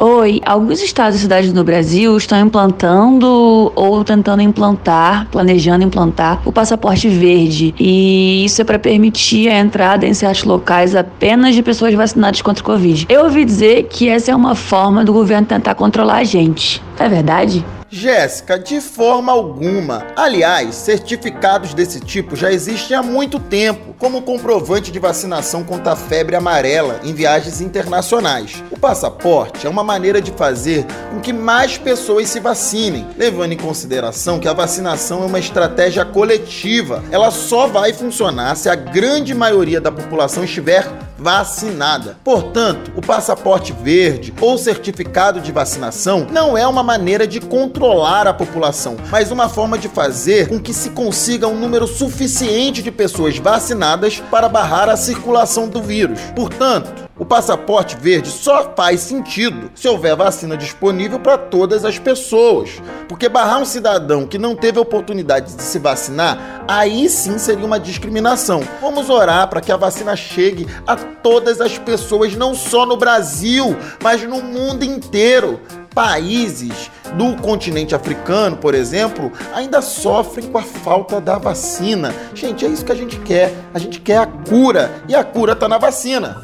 Oi, 0.00 0.40
alguns 0.46 0.80
estados 0.80 1.18
e 1.18 1.22
cidades 1.22 1.52
no 1.52 1.64
Brasil 1.64 2.16
estão 2.16 2.38
implantando 2.38 3.72
ou 3.74 4.04
tentando 4.04 4.40
implantar, 4.40 5.26
planejando 5.28 5.82
implantar 5.82 6.40
o 6.44 6.52
passaporte 6.52 7.08
verde. 7.08 7.74
E 7.80 8.44
isso 8.44 8.62
é 8.62 8.64
para 8.64 8.78
permitir 8.78 9.48
a 9.48 9.58
entrada 9.58 10.06
em 10.06 10.14
certos 10.14 10.44
locais 10.44 10.94
apenas 10.94 11.52
de 11.52 11.64
pessoas 11.64 11.92
vacinadas 11.94 12.40
contra 12.40 12.62
o 12.62 12.64
Covid. 12.64 13.06
Eu 13.08 13.24
ouvi 13.24 13.44
dizer 13.44 13.88
que 13.90 14.08
essa 14.08 14.30
é 14.30 14.36
uma 14.36 14.54
forma 14.54 15.04
do 15.04 15.12
governo 15.12 15.48
tentar 15.48 15.74
controlar 15.74 16.18
a 16.18 16.24
gente. 16.24 16.80
É 16.96 17.08
verdade? 17.08 17.64
Jéssica, 17.90 18.58
de 18.58 18.80
forma 18.80 19.32
alguma. 19.32 20.06
Aliás, 20.14 20.74
certificados 20.74 21.72
desse 21.72 22.00
tipo 22.00 22.36
já 22.36 22.52
existem 22.52 22.96
há 22.96 23.02
muito 23.02 23.40
tempo, 23.40 23.94
como 23.98 24.22
comprovante 24.22 24.92
de 24.92 24.98
vacinação 24.98 25.64
contra 25.64 25.92
a 25.92 25.96
febre 25.96 26.36
amarela 26.36 27.00
em 27.02 27.14
viagens 27.14 27.60
internacionais. 27.62 28.62
O 28.70 28.78
passaporte 28.78 29.66
é 29.66 29.70
uma 29.70 29.82
maneira 29.82 30.20
de 30.20 30.32
fazer 30.32 30.84
com 31.10 31.20
que 31.20 31.32
mais 31.32 31.78
pessoas 31.78 32.28
se 32.28 32.40
vacinem, 32.40 33.06
levando 33.16 33.52
em 33.52 33.56
consideração 33.56 34.38
que 34.38 34.48
a 34.48 34.52
vacinação 34.52 35.22
é 35.22 35.26
uma 35.26 35.38
estratégia 35.38 36.04
coletiva. 36.04 37.02
Ela 37.10 37.30
só 37.30 37.66
vai 37.66 37.94
funcionar 37.94 38.54
se 38.56 38.68
a 38.68 38.74
grande 38.74 39.34
maioria 39.34 39.80
da 39.80 39.90
população 39.90 40.44
estiver 40.44 40.86
vacinada. 41.18 42.16
Portanto, 42.22 42.92
o 42.96 43.00
passaporte 43.00 43.72
verde 43.72 44.32
ou 44.40 44.56
certificado 44.56 45.40
de 45.40 45.50
vacinação 45.50 46.26
não 46.30 46.56
é 46.56 46.66
uma 46.66 46.82
maneira 46.82 47.26
de 47.26 47.40
controlar 47.40 48.26
a 48.26 48.32
população, 48.32 48.96
mas 49.10 49.30
uma 49.30 49.48
forma 49.48 49.76
de 49.76 49.88
fazer 49.88 50.48
com 50.48 50.60
que 50.60 50.72
se 50.72 50.90
consiga 50.90 51.48
um 51.48 51.58
número 51.58 51.86
suficiente 51.86 52.82
de 52.82 52.90
pessoas 52.90 53.36
vacinadas 53.38 54.22
para 54.30 54.48
barrar 54.48 54.88
a 54.88 54.96
circulação 54.96 55.68
do 55.68 55.82
vírus. 55.82 56.20
Portanto, 56.36 57.07
O 57.18 57.24
passaporte 57.24 57.96
verde 57.96 58.28
só 58.28 58.72
faz 58.76 59.00
sentido 59.00 59.72
se 59.74 59.88
houver 59.88 60.14
vacina 60.14 60.56
disponível 60.56 61.18
para 61.18 61.36
todas 61.36 61.84
as 61.84 61.98
pessoas. 61.98 62.80
Porque 63.08 63.28
barrar 63.28 63.60
um 63.60 63.64
cidadão 63.64 64.24
que 64.24 64.38
não 64.38 64.54
teve 64.54 64.78
oportunidade 64.78 65.54
de 65.54 65.62
se 65.62 65.80
vacinar, 65.80 66.64
aí 66.68 67.08
sim 67.08 67.36
seria 67.36 67.66
uma 67.66 67.80
discriminação. 67.80 68.62
Vamos 68.80 69.10
orar 69.10 69.48
para 69.48 69.60
que 69.60 69.72
a 69.72 69.76
vacina 69.76 70.14
chegue 70.14 70.68
a 70.86 70.94
todas 70.94 71.60
as 71.60 71.76
pessoas, 71.76 72.36
não 72.36 72.54
só 72.54 72.86
no 72.86 72.96
Brasil, 72.96 73.76
mas 74.00 74.22
no 74.22 74.40
mundo 74.40 74.84
inteiro 74.84 75.60
países 75.92 76.88
do 77.14 77.34
continente 77.42 77.92
africano, 77.92 78.56
por 78.56 78.72
exemplo, 78.72 79.32
ainda 79.52 79.82
sofrem 79.82 80.46
com 80.46 80.58
a 80.58 80.62
falta 80.62 81.20
da 81.20 81.38
vacina. 81.38 82.14
Gente, 82.32 82.64
é 82.64 82.68
isso 82.68 82.84
que 82.84 82.92
a 82.92 82.94
gente 82.94 83.18
quer. 83.18 83.52
A 83.74 83.80
gente 83.80 84.00
quer 84.00 84.18
a 84.18 84.26
cura 84.26 85.02
e 85.08 85.16
a 85.16 85.24
cura 85.24 85.54
está 85.54 85.66
na 85.66 85.78
vacina. 85.78 86.36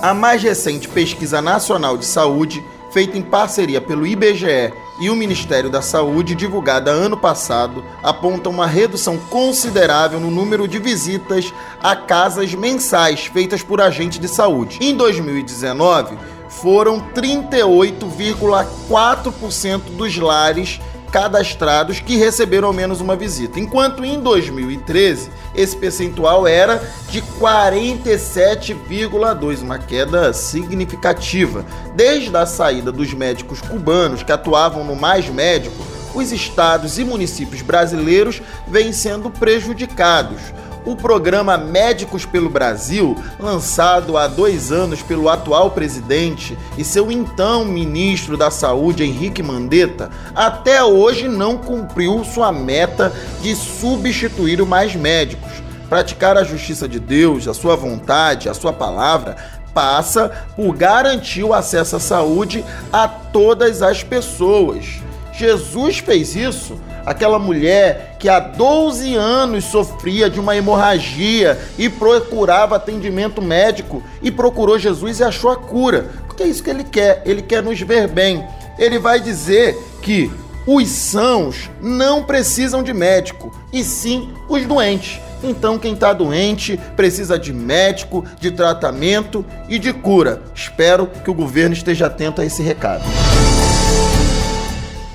A 0.00 0.14
mais 0.14 0.40
recente 0.40 0.86
pesquisa 0.86 1.42
nacional 1.42 1.98
de 1.98 2.04
saúde, 2.04 2.62
feita 2.92 3.18
em 3.18 3.22
parceria 3.22 3.80
pelo 3.80 4.06
IBGE 4.06 4.72
e 5.00 5.10
o 5.10 5.16
Ministério 5.16 5.68
da 5.68 5.82
Saúde, 5.82 6.36
divulgada 6.36 6.92
ano 6.92 7.16
passado, 7.16 7.84
aponta 8.00 8.48
uma 8.48 8.64
redução 8.64 9.18
considerável 9.18 10.20
no 10.20 10.30
número 10.30 10.68
de 10.68 10.78
visitas 10.78 11.52
a 11.82 11.96
casas 11.96 12.54
mensais 12.54 13.26
feitas 13.26 13.60
por 13.60 13.80
agentes 13.80 14.20
de 14.20 14.28
saúde. 14.28 14.78
Em 14.80 14.94
2019, 14.94 16.16
foram 16.48 17.00
38,4% 17.12 19.80
dos 19.96 20.16
lares 20.16 20.80
cadastrados 21.10 21.98
que 22.00 22.16
receberam 22.16 22.68
ao 22.68 22.74
menos 22.74 23.00
uma 23.00 23.16
visita, 23.16 23.58
enquanto 23.58 24.04
em 24.04 24.20
2013 24.20 25.30
esse 25.54 25.74
percentual 25.76 26.46
era 26.46 26.82
de 27.10 27.22
47,2, 27.22 29.62
uma 29.62 29.78
queda 29.78 30.30
significativa. 30.32 31.64
Desde 31.94 32.36
a 32.36 32.46
saída 32.46 32.92
dos 32.92 33.12
médicos 33.12 33.60
cubanos 33.60 34.22
que 34.22 34.32
atuavam 34.32 34.84
no 34.84 34.94
Mais 34.94 35.28
Médico, 35.28 35.84
os 36.14 36.32
estados 36.32 36.98
e 36.98 37.04
municípios 37.04 37.60
brasileiros 37.62 38.42
vêm 38.66 38.92
sendo 38.92 39.30
prejudicados 39.30 40.40
o 40.88 40.96
programa 40.96 41.58
Médicos 41.58 42.24
pelo 42.24 42.48
Brasil, 42.48 43.14
lançado 43.38 44.16
há 44.16 44.26
dois 44.26 44.72
anos 44.72 45.02
pelo 45.02 45.28
atual 45.28 45.72
presidente 45.72 46.56
e 46.78 46.84
seu 46.84 47.12
então 47.12 47.62
ministro 47.62 48.38
da 48.38 48.50
Saúde, 48.50 49.04
Henrique 49.04 49.42
Mandetta, 49.42 50.08
até 50.34 50.82
hoje 50.82 51.28
não 51.28 51.58
cumpriu 51.58 52.24
sua 52.24 52.50
meta 52.50 53.12
de 53.42 53.54
substituir 53.54 54.62
o 54.62 54.66
mais 54.66 54.96
médicos. 54.96 55.52
Praticar 55.90 56.38
a 56.38 56.44
justiça 56.44 56.88
de 56.88 56.98
Deus, 56.98 57.46
a 57.46 57.52
sua 57.52 57.76
vontade, 57.76 58.48
a 58.48 58.54
sua 58.54 58.72
palavra, 58.72 59.36
passa 59.74 60.46
por 60.56 60.74
garantir 60.74 61.42
o 61.42 61.52
acesso 61.52 61.96
à 61.96 62.00
saúde 62.00 62.64
a 62.90 63.06
todas 63.06 63.82
as 63.82 64.02
pessoas. 64.02 65.02
Jesus 65.34 65.98
fez 65.98 66.34
isso 66.34 66.80
aquela 67.08 67.38
mulher 67.38 68.16
que 68.18 68.28
há 68.28 68.38
12 68.38 69.14
anos 69.14 69.64
sofria 69.64 70.28
de 70.28 70.38
uma 70.38 70.54
hemorragia 70.54 71.58
e 71.78 71.88
procurava 71.88 72.76
atendimento 72.76 73.40
médico 73.40 74.02
e 74.20 74.30
procurou 74.30 74.78
Jesus 74.78 75.18
e 75.18 75.24
achou 75.24 75.50
a 75.50 75.56
cura. 75.56 76.10
Porque 76.26 76.42
é 76.42 76.46
isso 76.46 76.62
que 76.62 76.68
ele 76.68 76.84
quer, 76.84 77.22
ele 77.24 77.40
quer 77.40 77.62
nos 77.62 77.80
ver 77.80 78.08
bem. 78.08 78.46
Ele 78.78 78.98
vai 78.98 79.20
dizer 79.20 79.74
que 80.02 80.30
os 80.66 80.86
sãos 80.90 81.70
não 81.80 82.24
precisam 82.24 82.82
de 82.82 82.92
médico, 82.92 83.50
e 83.72 83.82
sim 83.82 84.34
os 84.46 84.66
doentes. 84.66 85.18
Então, 85.42 85.78
quem 85.78 85.94
está 85.94 86.12
doente 86.12 86.78
precisa 86.94 87.38
de 87.38 87.54
médico, 87.54 88.22
de 88.38 88.50
tratamento 88.50 89.46
e 89.66 89.78
de 89.78 89.94
cura. 89.94 90.42
Espero 90.54 91.06
que 91.06 91.30
o 91.30 91.34
governo 91.34 91.72
esteja 91.72 92.06
atento 92.06 92.42
a 92.42 92.44
esse 92.44 92.62
recado 92.62 93.04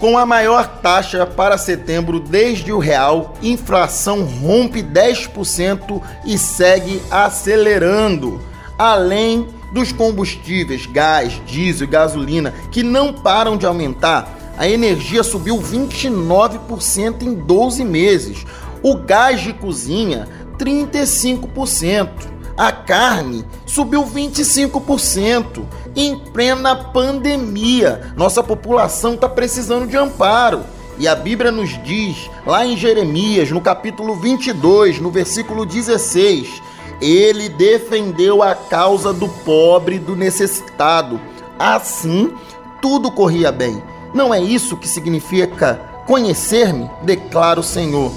com 0.03 0.17
a 0.17 0.25
maior 0.25 0.67
taxa 0.81 1.25
para 1.25 1.57
setembro 1.57 2.19
desde 2.19 2.73
o 2.73 2.77
real, 2.77 3.35
inflação 3.41 4.25
rompe 4.25 4.83
10% 4.83 6.01
e 6.25 6.37
segue 6.37 7.01
acelerando. 7.09 8.41
Além 8.77 9.47
dos 9.71 9.93
combustíveis, 9.93 10.85
gás, 10.85 11.41
diesel 11.45 11.87
e 11.87 11.89
gasolina, 11.89 12.53
que 12.69 12.83
não 12.83 13.13
param 13.13 13.55
de 13.55 13.65
aumentar, 13.65 14.27
a 14.57 14.67
energia 14.67 15.23
subiu 15.23 15.57
29% 15.57 17.21
em 17.21 17.33
12 17.33 17.85
meses. 17.85 18.45
O 18.81 18.95
gás 18.95 19.39
de 19.39 19.53
cozinha, 19.53 20.27
35%. 20.57 22.32
A 22.55 22.71
carne 22.71 23.43
subiu 23.65 24.03
25% 24.03 25.63
em 25.95 26.17
plena 26.17 26.75
pandemia. 26.75 28.13
Nossa 28.15 28.43
população 28.43 29.15
está 29.15 29.27
precisando 29.27 29.87
de 29.87 29.97
amparo. 29.97 30.63
E 30.99 31.07
a 31.07 31.15
Bíblia 31.15 31.51
nos 31.51 31.81
diz, 31.83 32.29
lá 32.45 32.63
em 32.63 32.77
Jeremias, 32.77 33.49
no 33.49 33.59
capítulo 33.59 34.15
22, 34.15 34.99
no 34.99 35.09
versículo 35.09 35.65
16, 35.65 36.61
ele 37.01 37.49
defendeu 37.49 38.43
a 38.43 38.53
causa 38.53 39.11
do 39.11 39.27
pobre 39.27 39.95
e 39.95 39.99
do 39.99 40.15
necessitado. 40.15 41.19
Assim, 41.57 42.31
tudo 42.79 43.09
corria 43.09 43.51
bem. 43.51 43.81
Não 44.13 44.31
é 44.31 44.39
isso 44.39 44.77
que 44.77 44.87
significa 44.87 45.81
conhecer-me? 46.05 46.87
Declara 47.01 47.59
o 47.59 47.63
Senhor. 47.63 48.11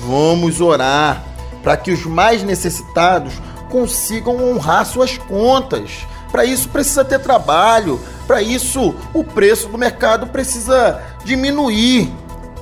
Vamos 0.00 0.62
orar 0.62 1.22
para 1.62 1.76
que 1.76 1.90
os 1.90 2.06
mais 2.06 2.42
necessitados 2.42 3.34
consigam 3.70 4.36
honrar 4.36 4.86
suas 4.86 5.18
contas. 5.18 6.06
Para 6.30 6.44
isso 6.44 6.68
precisa 6.68 7.04
ter 7.04 7.20
trabalho, 7.20 8.00
para 8.26 8.42
isso 8.42 8.94
o 9.14 9.24
preço 9.24 9.68
do 9.68 9.78
mercado 9.78 10.26
precisa 10.26 11.00
diminuir. 11.24 12.12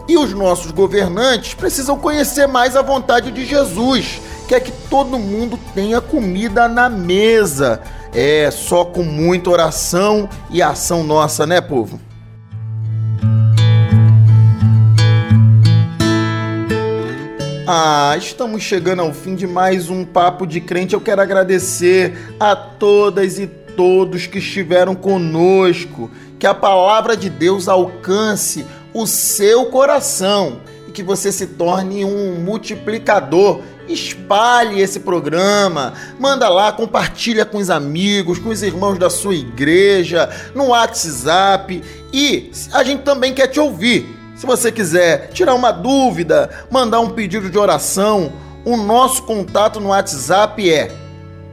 E 0.07 0.19
os 0.19 0.33
nossos 0.35 0.71
governantes 0.71 1.55
precisam 1.55 1.99
conhecer 1.99 2.47
mais 2.47 2.77
a 2.77 2.83
vontade 2.83 3.31
de 3.31 3.45
Jesus, 3.45 4.21
que 4.47 4.55
é 4.55 4.61
que 4.61 4.71
todo 4.71 5.19
mundo 5.19 5.59
tenha 5.75 6.01
comida 6.01 6.69
na 6.69 6.90
mesa. 6.90 7.81
É 8.12 8.51
só 8.51 8.85
com 8.85 9.03
muita 9.03 9.51
oração 9.51 10.29
e 10.51 10.62
ação 10.62 11.03
nossa, 11.03 11.47
né, 11.47 11.61
povo? 11.61 11.99
Ah, 17.66 18.14
estamos 18.18 18.62
chegando 18.62 19.00
ao 19.00 19.14
fim 19.14 19.35
de 19.35 19.46
mais 19.46 19.88
um 19.88 20.05
Papo 20.05 20.46
de 20.46 20.61
Crente. 20.61 20.92
Eu 20.92 21.00
quero 21.00 21.22
agradecer 21.22 22.35
a 22.38 22.55
todas 22.55 23.38
e 23.38 23.46
todos 23.46 24.27
que 24.27 24.37
estiveram 24.37 24.94
conosco. 24.94 26.11
Que 26.38 26.46
a 26.46 26.53
palavra 26.53 27.16
de 27.16 27.31
Deus 27.31 27.66
alcance 27.66 28.66
o 28.92 29.07
seu 29.07 29.64
coração 29.66 30.61
e 30.87 30.92
que 30.92 31.03
você 31.03 31.33
se 31.33 31.46
torne 31.46 32.05
um 32.05 32.38
multiplicador. 32.38 33.62
Espalhe 33.88 34.83
esse 34.83 35.00
programa, 35.00 35.94
manda 36.18 36.50
lá, 36.50 36.70
compartilha 36.70 37.46
com 37.46 37.57
os 37.57 37.70
amigos, 37.70 38.38
com 38.38 38.50
os 38.50 38.62
irmãos 38.62 38.98
da 38.98 39.09
sua 39.09 39.35
igreja, 39.35 40.29
no 40.55 40.66
WhatsApp 40.66 41.83
e 42.12 42.50
a 42.74 42.85
gente 42.85 43.05
também 43.05 43.33
quer 43.33 43.46
te 43.46 43.59
ouvir. 43.59 44.24
Se 44.35 44.47
você 44.47 44.73
quiser 44.73 45.31
tirar 45.33 45.55
uma 45.55 45.70
dúvida, 45.70 46.51
mandar 46.70 46.99
um 47.01 47.11
pedido 47.11 47.49
de 47.49 47.57
oração, 47.59 48.33
o 48.64 48.77
nosso 48.77 49.23
contato 49.23 49.79
no 49.79 49.90
WhatsApp 49.90 50.68
é 50.70 50.90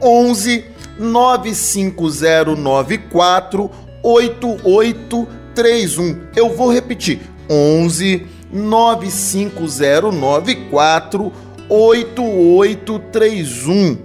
11 0.00 0.64
95094 0.98 3.70
8831. 4.02 6.22
Eu 6.34 6.56
vou 6.56 6.72
repetir: 6.72 7.20
11 7.48 8.26
95094 8.52 11.32
8831. 11.68 13.98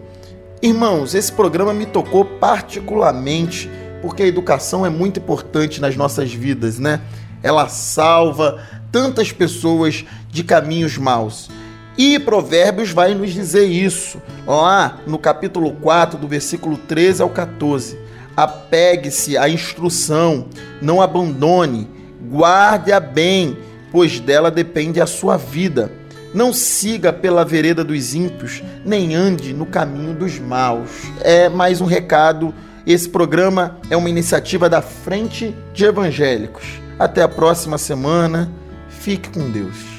Irmãos, 0.61 1.15
esse 1.15 1.31
programa 1.31 1.73
me 1.73 1.85
tocou 1.85 2.25
particularmente 2.25 3.71
porque 4.01 4.23
a 4.23 4.27
educação 4.27 4.85
é 4.85 4.89
muito 4.89 5.19
importante 5.19 5.81
nas 5.81 5.95
nossas 5.95 6.31
vidas, 6.31 6.79
né? 6.79 7.01
Ela 7.41 7.67
salva 7.67 8.61
tantas 8.91 9.31
pessoas 9.31 10.05
de 10.29 10.43
caminhos 10.43 10.97
maus. 10.97 11.49
E 11.97 12.19
Provérbios 12.19 12.91
vai 12.91 13.15
nos 13.15 13.33
dizer 13.33 13.65
isso, 13.65 14.21
lá 14.45 14.99
no 15.07 15.17
capítulo 15.17 15.71
4, 15.73 16.19
do 16.19 16.27
versículo 16.27 16.77
13 16.77 17.23
ao 17.23 17.29
14. 17.29 17.97
Apegue-se 18.35 19.35
à 19.35 19.49
instrução, 19.49 20.45
não 20.79 21.01
abandone, 21.01 21.89
guarde-a 22.29 22.99
bem, 22.99 23.57
pois 23.91 24.19
dela 24.19 24.51
depende 24.51 25.01
a 25.01 25.07
sua 25.07 25.37
vida. 25.37 25.91
Não 26.35 26.53
siga 26.53 27.11
pela 27.11 27.43
vereda 27.43 27.83
dos 27.83 28.13
ímpios, 28.13 28.61
nem 28.85 29.15
ande 29.15 29.53
no 29.53 29.65
caminho 29.65 30.13
dos 30.13 30.37
maus. 30.37 30.89
É 31.21 31.49
mais 31.49 31.81
um 31.81 31.85
recado. 31.85 32.53
Esse 32.85 33.09
programa 33.09 33.79
é 33.89 33.97
uma 33.97 34.09
iniciativa 34.09 34.69
da 34.69 34.83
Frente 34.83 35.55
de 35.73 35.85
Evangélicos. 35.85 36.86
Até 36.99 37.21
a 37.21 37.27
próxima 37.27 37.77
semana. 37.77 38.51
Fique 38.89 39.29
com 39.29 39.49
Deus. 39.49 39.97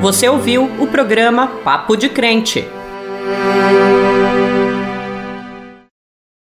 Você 0.00 0.28
ouviu 0.28 0.64
o 0.80 0.86
programa 0.88 1.46
Papo 1.64 1.96
de 1.96 2.08
Crente. 2.08 2.68